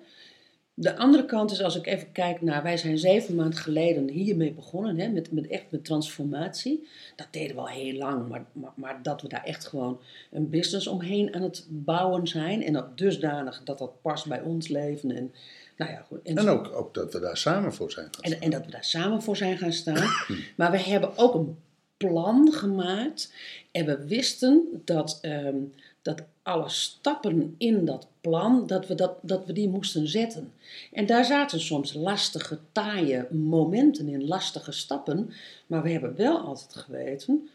De 0.80 0.96
andere 0.96 1.24
kant 1.24 1.50
is, 1.50 1.62
als 1.62 1.76
ik 1.76 1.86
even 1.86 2.12
kijk 2.12 2.42
naar, 2.42 2.62
wij 2.62 2.76
zijn 2.76 2.98
zeven 2.98 3.34
maanden 3.34 3.58
geleden 3.58 4.08
hiermee 4.08 4.52
begonnen, 4.52 4.98
hè, 4.98 5.08
met, 5.08 5.32
met 5.32 5.46
echt 5.46 5.64
met 5.68 5.84
transformatie. 5.84 6.88
Dat 7.16 7.26
deden 7.30 7.56
we 7.56 7.60
al 7.60 7.68
heel 7.68 7.92
lang, 7.92 8.28
maar, 8.28 8.44
maar, 8.52 8.72
maar 8.74 9.02
dat 9.02 9.22
we 9.22 9.28
daar 9.28 9.44
echt 9.44 9.66
gewoon 9.66 10.00
een 10.30 10.50
business 10.50 10.86
omheen 10.86 11.34
aan 11.34 11.42
het 11.42 11.66
bouwen 11.68 12.26
zijn. 12.26 12.62
En 12.62 12.72
dat 12.72 12.98
dusdanig 12.98 13.60
dat 13.64 13.78
dat 13.78 14.02
past 14.02 14.26
bij 14.26 14.40
ons 14.40 14.68
leven. 14.68 15.10
En, 15.10 15.32
nou 15.76 15.90
ja, 15.90 16.04
goed, 16.08 16.22
en 16.22 16.48
ook, 16.48 16.72
ook 16.72 16.94
dat 16.94 17.12
we 17.12 17.20
daar 17.20 17.36
samen 17.36 17.74
voor 17.74 17.90
zijn 17.90 18.08
gaan 18.10 18.22
en, 18.22 18.30
staan. 18.30 18.42
en 18.42 18.50
dat 18.50 18.64
we 18.64 18.70
daar 18.70 18.84
samen 18.84 19.22
voor 19.22 19.36
zijn 19.36 19.58
gaan 19.58 19.72
staan. 19.72 20.08
Maar 20.56 20.70
we 20.70 20.78
hebben 20.78 21.16
ook 21.16 21.34
een 21.34 21.56
plan 21.96 22.52
gemaakt. 22.52 23.32
En 23.70 23.86
we 23.86 24.06
wisten 24.06 24.82
dat, 24.84 25.18
ehm, 25.22 25.56
dat 26.02 26.22
alle 26.42 26.68
stappen 26.68 27.54
in 27.58 27.84
dat 27.84 28.06
plan, 28.20 28.66
dat 28.66 28.86
we, 28.86 28.94
dat, 28.94 29.14
dat 29.22 29.46
we 29.46 29.52
die 29.52 29.68
moesten 29.68 30.08
zetten. 30.08 30.52
En 30.92 31.06
daar 31.06 31.24
zaten 31.24 31.60
soms 31.60 31.92
lastige, 31.92 32.58
taaie 32.72 33.26
momenten 33.30 34.08
in, 34.08 34.26
lastige 34.26 34.72
stappen. 34.72 35.30
Maar 35.66 35.82
we 35.82 35.90
hebben 35.90 36.16
wel 36.16 36.38
altijd 36.38 36.74
geweten 36.76 37.48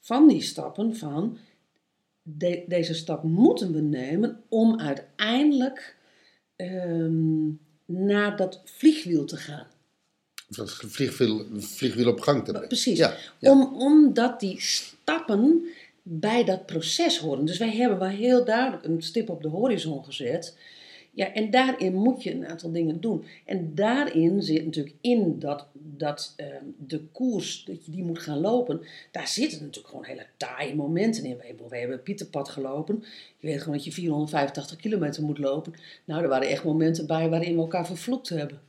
van 0.00 0.28
die 0.28 0.42
stappen 0.42 0.96
van... 0.96 1.38
de- 2.22 2.64
deze 2.66 2.94
stap 2.94 3.22
moeten 3.22 3.72
we 3.72 3.80
nemen 3.80 4.40
om 4.48 4.80
uiteindelijk 4.80 5.96
ehm, 6.56 7.48
naar 7.86 8.36
dat 8.36 8.60
vliegwiel 8.64 9.24
te 9.24 9.36
gaan. 9.36 9.66
Dat 10.48 10.72
vliegwiel, 10.72 11.46
vliegwiel 11.58 12.08
op 12.08 12.20
gang 12.20 12.44
te 12.44 12.50
brengen. 12.50 12.68
Precies. 12.68 12.98
Ja, 12.98 13.14
ja. 13.38 13.50
Om, 13.50 13.80
omdat 13.80 14.40
die 14.40 14.60
stappen 14.60 15.64
bij 16.02 16.44
dat 16.44 16.66
proces 16.66 17.18
horen. 17.18 17.44
Dus 17.44 17.58
wij 17.58 17.70
hebben 17.76 17.98
wel 17.98 18.08
heel 18.08 18.44
duidelijk 18.44 18.84
een 18.84 19.02
stip 19.02 19.30
op 19.30 19.42
de 19.42 19.48
horizon 19.48 20.04
gezet. 20.04 20.56
Ja, 21.12 21.32
en 21.32 21.50
daarin 21.50 21.94
moet 21.94 22.22
je 22.22 22.34
een 22.34 22.46
aantal 22.46 22.72
dingen 22.72 23.00
doen. 23.00 23.24
En 23.44 23.74
daarin 23.74 24.42
zit 24.42 24.64
natuurlijk 24.64 24.96
in 25.00 25.38
dat, 25.38 25.66
dat 25.72 26.32
ehm, 26.36 26.64
de 26.78 27.00
koers, 27.00 27.64
dat 27.64 27.84
je 27.84 27.90
die 27.90 28.04
moet 28.04 28.18
gaan 28.18 28.40
lopen, 28.40 28.80
daar 29.10 29.28
zitten 29.28 29.58
natuurlijk 29.58 29.88
gewoon 29.88 30.04
hele 30.04 30.26
taaie 30.36 30.74
momenten 30.74 31.24
in. 31.24 31.40
Wij 31.68 31.80
hebben 31.80 32.02
Pieterpad 32.02 32.48
gelopen. 32.48 33.04
Je 33.38 33.46
weet 33.46 33.58
gewoon 33.58 33.74
dat 33.74 33.84
je 33.84 33.92
485 33.92 34.76
kilometer 34.76 35.22
moet 35.22 35.38
lopen. 35.38 35.74
Nou, 36.04 36.22
er 36.22 36.28
waren 36.28 36.48
echt 36.48 36.64
momenten 36.64 37.06
bij 37.06 37.28
waarin 37.28 37.54
we 37.54 37.60
elkaar 37.60 37.86
vervloekt 37.86 38.28
hebben. 38.28 38.60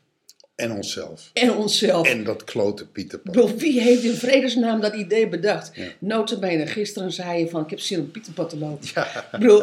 En 0.55 0.71
onszelf. 0.71 1.29
En 1.33 1.51
onszelf. 1.55 2.07
En 2.07 2.23
dat 2.23 2.43
klote 2.43 2.85
bedoel, 3.23 3.55
wie 3.55 3.81
heeft 3.81 4.03
in 4.03 4.13
vredesnaam 4.13 4.81
dat 4.81 4.93
idee 4.93 5.27
bedacht? 5.27 5.71
Ja. 5.75 5.83
Notabene, 5.99 6.67
gisteren 6.67 7.11
zei 7.11 7.39
je 7.39 7.49
van, 7.49 7.63
ik 7.63 7.69
heb 7.69 7.79
zin 7.79 7.99
om 7.99 8.11
Pieterpad 8.11 8.49
te 8.49 8.57
lopen. 8.57 8.87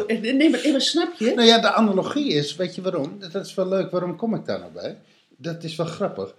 En- 0.07 0.23
en- 0.25 0.37
nee, 0.37 0.49
maar, 0.49 0.61
maar 0.71 0.81
snap 0.81 1.13
je? 1.17 1.33
Nou 1.35 1.47
ja, 1.47 1.59
de 1.59 1.71
analogie 1.71 2.33
is, 2.33 2.55
weet 2.55 2.75
je 2.75 2.81
waarom? 2.81 3.19
Dat 3.31 3.45
is 3.45 3.53
wel 3.53 3.67
leuk, 3.67 3.91
waarom 3.91 4.15
kom 4.15 4.35
ik 4.35 4.45
daar 4.45 4.59
nou 4.59 4.71
bij? 4.71 4.97
Dat 5.37 5.63
is 5.63 5.75
wel 5.75 5.85
grappig. 5.85 6.35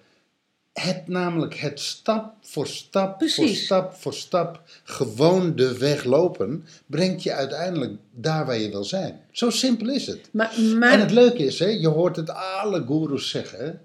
Het 0.72 1.08
namelijk 1.08 1.54
het 1.54 1.80
stap 1.80 2.34
voor 2.40 2.66
stap 2.66 3.22
voor 3.28 3.48
stap 3.48 3.94
voor 3.94 4.14
stap 4.14 4.62
gewoon 4.84 5.56
de 5.56 5.78
weg 5.78 6.04
lopen, 6.04 6.66
brengt 6.86 7.22
je 7.22 7.32
uiteindelijk 7.32 7.92
daar 8.14 8.46
waar 8.46 8.58
je 8.58 8.70
wil 8.70 8.84
zijn. 8.84 9.20
Zo 9.30 9.50
simpel 9.50 9.88
is 9.88 10.06
het. 10.06 10.28
Maar, 10.32 10.52
maar 10.78 10.92
En 10.92 11.00
het 11.00 11.10
leuke 11.10 11.44
is, 11.44 11.58
hè, 11.58 11.66
je 11.68 11.88
hoort 11.88 12.16
het 12.16 12.30
alle 12.30 12.80
goeroes 12.86 13.28
zeggen. 13.30 13.80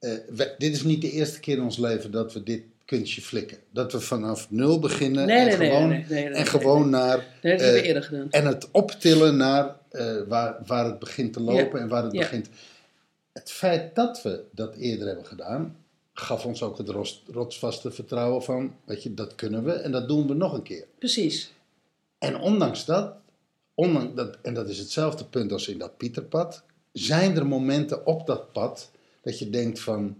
Eh, 0.00 0.10
we- 0.28 0.54
dit 0.58 0.74
is 0.74 0.82
niet 0.82 1.00
de 1.00 1.10
eerste 1.10 1.40
keer 1.40 1.56
in 1.56 1.62
ons 1.62 1.76
leven 1.78 2.10
dat 2.10 2.32
we 2.32 2.42
dit 2.42 2.62
kunstje 2.84 3.20
flikken. 3.22 3.58
Dat 3.70 3.92
we 3.92 4.00
vanaf 4.00 4.50
nul 4.50 4.78
beginnen 4.78 5.26
Nee, 5.26 5.48
en 5.48 5.58
nee, 5.58 5.68
gewoon, 5.70 5.88
nee, 5.88 6.24
en 6.24 6.46
gewoon 6.46 6.90
naar... 6.90 7.16
nee, 7.42 7.52
dat 7.56 7.60
hebben 7.60 7.72
we 7.72 7.80
eh, 7.80 7.86
eerder 7.86 8.02
gedaan. 8.02 8.30
en 8.30 8.46
het 8.46 8.68
optillen 8.70 9.36
naar 9.36 9.76
eh, 9.90 10.16
waar, 10.28 10.56
waar 10.66 10.84
het 10.84 10.98
begint 10.98 11.32
te 11.32 11.40
lopen 11.40 11.78
Ja. 11.78 11.84
en 11.84 11.88
waar 11.88 12.02
het 12.04 12.12
Ja. 12.12 12.18
begint. 12.20 12.48
Het 13.32 13.50
feit 13.50 13.94
dat 13.94 14.22
we 14.22 14.44
dat 14.50 14.74
eerder 14.74 15.06
hebben 15.06 15.26
gedaan, 15.26 15.76
gaf 16.12 16.44
ons 16.46 16.62
ook 16.62 16.78
het 16.78 16.88
rotsvaste 17.30 17.90
vertrouwen 17.90 18.42
van, 18.42 18.74
weet 18.84 19.02
je, 19.02 19.14
dat 19.14 19.34
kunnen 19.34 19.64
we 19.64 19.72
en 19.72 19.92
dat 19.92 20.08
doen 20.08 20.26
we 20.26 20.34
nog 20.34 20.52
een 20.52 20.62
keer. 20.62 20.84
Precies. 20.98 21.52
En 22.18 22.38
ondanks 22.38 22.84
dat, 22.84 23.12
ondanks 23.74 24.14
dat 24.14 24.36
en 24.42 24.54
dat 24.54 24.68
is 24.68 24.78
hetzelfde 24.78 25.24
punt 25.24 25.52
als 25.52 25.68
in 25.68 25.78
dat 25.78 25.96
Pieterpad, 25.96 26.62
zijn 26.92 27.36
er 27.36 27.46
momenten 27.46 28.06
op 28.06 28.26
dat 28.26 28.52
pad 28.52 28.90
dat 29.30 29.38
je 29.38 29.50
denkt 29.50 29.80
van, 29.80 30.16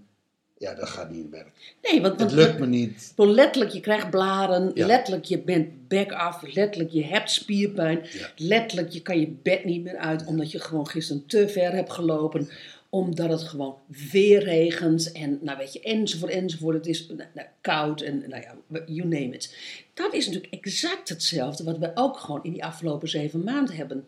ja, 0.61 0.75
dat 0.75 0.88
gaat 0.88 1.11
niet 1.11 1.31
werken. 1.31 1.53
Nee, 1.83 2.01
want, 2.01 2.20
Het 2.20 2.33
lukt 2.33 2.59
me 2.59 2.66
niet. 2.66 3.12
letterlijk, 3.16 3.73
je 3.73 3.81
krijgt 3.81 4.11
blaren. 4.11 4.70
Ja. 4.75 4.87
Letterlijk, 4.87 5.25
je 5.25 5.38
bent 5.38 5.88
back 5.88 6.12
af. 6.12 6.42
Letterlijk, 6.55 6.90
je 6.90 7.05
hebt 7.05 7.31
spierpijn. 7.31 8.01
Ja. 8.12 8.31
Letterlijk, 8.37 8.88
je 8.88 9.03
kan 9.03 9.20
je 9.20 9.29
bed 9.42 9.64
niet 9.64 9.83
meer 9.83 9.96
uit. 9.96 10.27
Omdat 10.27 10.51
je 10.51 10.61
gewoon 10.61 10.88
gisteren 10.88 11.27
te 11.27 11.49
ver 11.49 11.73
hebt 11.73 11.92
gelopen. 11.92 12.49
Omdat 12.88 13.31
het 13.31 13.42
gewoon 13.42 13.77
weer 14.12 14.42
regent. 14.42 15.12
En 15.12 15.38
nou 15.42 15.59
weet 15.59 15.73
je, 15.73 15.81
enzovoort, 15.81 16.33
enzovoort. 16.33 16.77
Het 16.77 16.87
is 16.87 17.07
nou, 17.07 17.29
nou, 17.35 17.49
koud 17.61 18.01
en 18.01 18.25
nou 18.29 18.42
ja, 18.42 18.83
you 18.87 19.09
name 19.09 19.35
it. 19.35 19.57
Dat 19.94 20.14
is 20.14 20.27
natuurlijk 20.27 20.55
exact 20.55 21.09
hetzelfde 21.09 21.64
wat 21.64 21.79
we 21.79 21.90
ook 21.94 22.16
gewoon 22.16 22.44
in 22.44 22.53
die 22.53 22.64
afgelopen 22.64 23.09
zeven 23.09 23.44
maanden 23.44 23.77
hebben, 23.77 24.07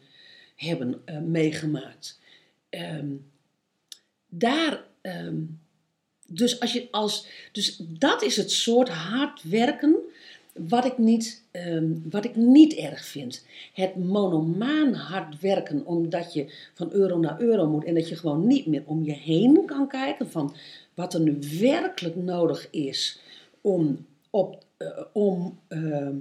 hebben 0.57 1.03
eh, 1.05 1.19
meegemaakt. 1.19 2.19
Ehm, 2.69 3.09
daar... 4.29 4.91
ehm, 5.03 5.37
dus, 6.27 6.61
als 6.61 6.73
je 6.73 6.89
als, 6.91 7.27
dus 7.53 7.83
dat 7.89 8.23
is 8.23 8.37
het 8.37 8.51
soort 8.51 8.89
hard 8.89 9.43
werken 9.43 9.97
wat 10.53 10.85
ik, 10.85 10.99
niet, 10.99 11.43
ehm, 11.51 11.93
wat 12.11 12.25
ik 12.25 12.37
niet 12.37 12.75
erg 12.75 13.05
vind. 13.05 13.45
Het 13.73 13.97
monomaan 13.97 14.95
hard 14.95 15.41
werken 15.41 15.87
omdat 15.87 16.33
je 16.33 16.53
van 16.75 16.93
euro 16.93 17.19
naar 17.19 17.41
euro 17.41 17.67
moet 17.67 17.85
en 17.85 17.95
dat 17.95 18.09
je 18.09 18.17
gewoon 18.17 18.47
niet 18.47 18.67
meer 18.67 18.83
om 18.87 19.05
je 19.05 19.13
heen 19.13 19.65
kan 19.67 19.89
kijken 19.89 20.31
van 20.31 20.55
wat 20.95 21.15
er 21.15 21.39
werkelijk 21.61 22.17
nodig 22.17 22.71
is 22.71 23.21
om 23.61 24.07
op, 24.31 24.65
eh, 24.77 24.87
om, 25.13 25.59
ehm, 25.69 26.17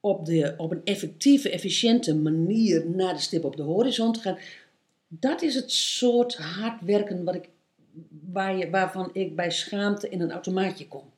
op, 0.00 0.26
de, 0.26 0.54
op 0.56 0.70
een 0.70 0.84
effectieve, 0.84 1.50
efficiënte 1.50 2.14
manier 2.14 2.86
naar 2.90 3.14
de 3.14 3.20
stip 3.20 3.44
op 3.44 3.56
de 3.56 3.62
horizon 3.62 4.12
te 4.12 4.20
gaan. 4.20 4.38
Dat 5.08 5.42
is 5.42 5.54
het 5.54 5.70
soort 5.72 6.36
hard 6.36 6.80
werken 6.80 7.24
wat 7.24 7.34
ik 7.34 7.48
waar 8.32 8.56
je, 8.56 8.70
waarvan 8.70 9.10
ik 9.12 9.36
bij 9.36 9.50
schaamte 9.50 10.08
in 10.08 10.20
een 10.20 10.32
automaatje 10.32 10.88
kom. 10.88 11.10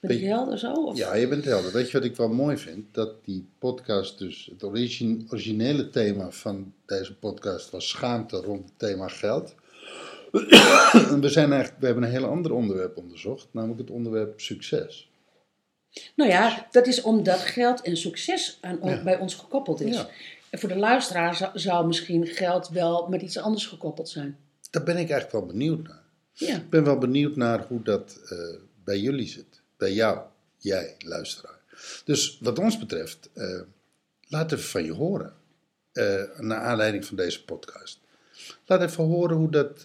Ben 0.00 0.10
ik 0.10 0.20
Weet- 0.20 0.28
helder 0.28 0.58
zo? 0.58 0.72
Of? 0.72 0.96
Ja, 0.96 1.14
je 1.14 1.28
bent 1.28 1.44
helder. 1.44 1.72
Weet 1.72 1.90
je 1.90 1.98
wat 1.98 2.06
ik 2.06 2.16
wel 2.16 2.28
mooi 2.28 2.56
vind? 2.56 2.94
Dat 2.94 3.24
die 3.24 3.48
podcast 3.58 4.18
dus, 4.18 4.48
het 4.52 4.62
origin- 4.64 5.26
originele 5.30 5.90
thema 5.90 6.30
van 6.30 6.72
deze 6.86 7.14
podcast 7.16 7.70
was 7.70 7.88
schaamte 7.88 8.36
rond 8.36 8.64
het 8.64 8.78
thema 8.78 9.08
geld. 9.08 9.54
we, 11.20 11.28
zijn 11.28 11.52
eigenlijk, 11.52 11.80
we 11.80 11.86
hebben 11.86 12.04
een 12.04 12.10
heel 12.10 12.24
ander 12.26 12.52
onderwerp 12.52 12.96
onderzocht, 12.96 13.46
namelijk 13.50 13.80
het 13.80 13.90
onderwerp 13.90 14.40
succes. 14.40 15.10
Nou 16.16 16.30
ja, 16.30 16.66
dat 16.70 16.86
is 16.86 17.02
omdat 17.02 17.38
geld 17.38 17.80
en 17.82 17.96
succes 17.96 18.58
aan, 18.60 18.78
Ja. 18.82 19.02
bij 19.02 19.18
ons 19.18 19.34
gekoppeld 19.34 19.80
is. 19.80 19.94
Ja. 19.94 20.08
En 20.50 20.58
voor 20.58 20.68
de 20.68 20.76
luisteraar 20.76 21.34
zou, 21.34 21.58
zou 21.58 21.86
misschien 21.86 22.26
geld 22.26 22.68
wel 22.68 23.06
met 23.08 23.22
iets 23.22 23.38
anders 23.38 23.66
gekoppeld 23.66 24.08
zijn. 24.08 24.38
Daar 24.74 24.82
ben 24.82 24.96
ik 24.96 25.10
eigenlijk 25.10 25.32
wel 25.32 25.46
benieuwd 25.46 25.86
naar. 25.86 26.02
Ja, 26.32 26.56
Ik 26.56 26.70
ben 26.70 26.84
wel 26.84 26.98
benieuwd 26.98 27.36
naar 27.36 27.64
hoe 27.68 27.82
dat 27.82 28.20
eh, 28.28 28.38
bij 28.84 28.98
jullie 28.98 29.28
zit. 29.28 29.60
Bij 29.76 29.92
jou, 29.92 30.18
jij, 30.58 30.94
luisteraar. 30.98 31.58
Dus 32.04 32.38
wat 32.40 32.58
ons 32.58 32.78
betreft, 32.78 33.30
eh, 33.32 33.60
laat 34.28 34.52
even 34.52 34.64
van 34.64 34.84
je 34.84 34.92
horen. 34.92 35.32
Eh, 35.92 36.22
naar 36.38 36.60
aanleiding 36.60 37.04
van 37.04 37.16
deze 37.16 37.44
podcast. 37.44 37.98
Laat 38.66 38.82
even 38.82 39.04
horen 39.04 39.36
hoe 39.36 39.50
dat, 39.50 39.84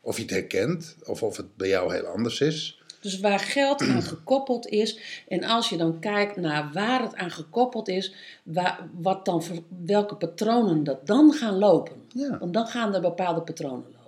of 0.00 0.16
je 0.16 0.22
het 0.22 0.30
herkent, 0.30 0.96
of 1.04 1.22
of 1.22 1.36
het 1.36 1.56
bij 1.56 1.68
jou 1.68 1.94
heel 1.94 2.06
anders 2.06 2.40
is. 2.40 2.82
dus 3.00 3.20
waar 3.20 3.38
geld 3.38 3.80
aan 3.80 4.02
gekoppeld 4.02 4.66
is. 4.66 4.98
En 5.28 5.44
als 5.44 5.68
je 5.68 5.76
dan 5.76 5.98
kijkt 5.98 6.36
naar 6.36 6.70
waar 6.72 7.02
het 7.02 7.14
aan 7.14 7.30
gekoppeld 7.30 7.88
is, 7.88 8.14
waar, 8.42 8.88
wat 9.00 9.24
dan, 9.24 9.42
welke 9.84 10.14
patronen 10.14 10.84
dat 10.84 11.06
dan 11.06 11.32
gaan 11.32 11.58
lopen. 11.58 12.02
Ja. 12.08 12.38
Want 12.38 12.54
dan 12.54 12.66
gaan 12.66 12.94
er 12.94 13.00
bepaalde 13.00 13.40
patronen 13.40 13.84
lopen. 13.84 13.99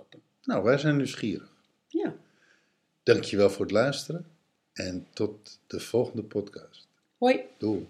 Nou, 0.43 0.63
wij 0.63 0.77
zijn 0.77 0.97
nieuwsgierig. 0.97 1.51
Ja. 1.87 2.15
Dankjewel 3.03 3.49
voor 3.49 3.65
het 3.65 3.73
luisteren 3.73 4.25
en 4.73 5.07
tot 5.13 5.59
de 5.67 5.79
volgende 5.79 6.23
podcast. 6.23 6.87
Hoi. 7.17 7.39
Doei. 7.57 7.87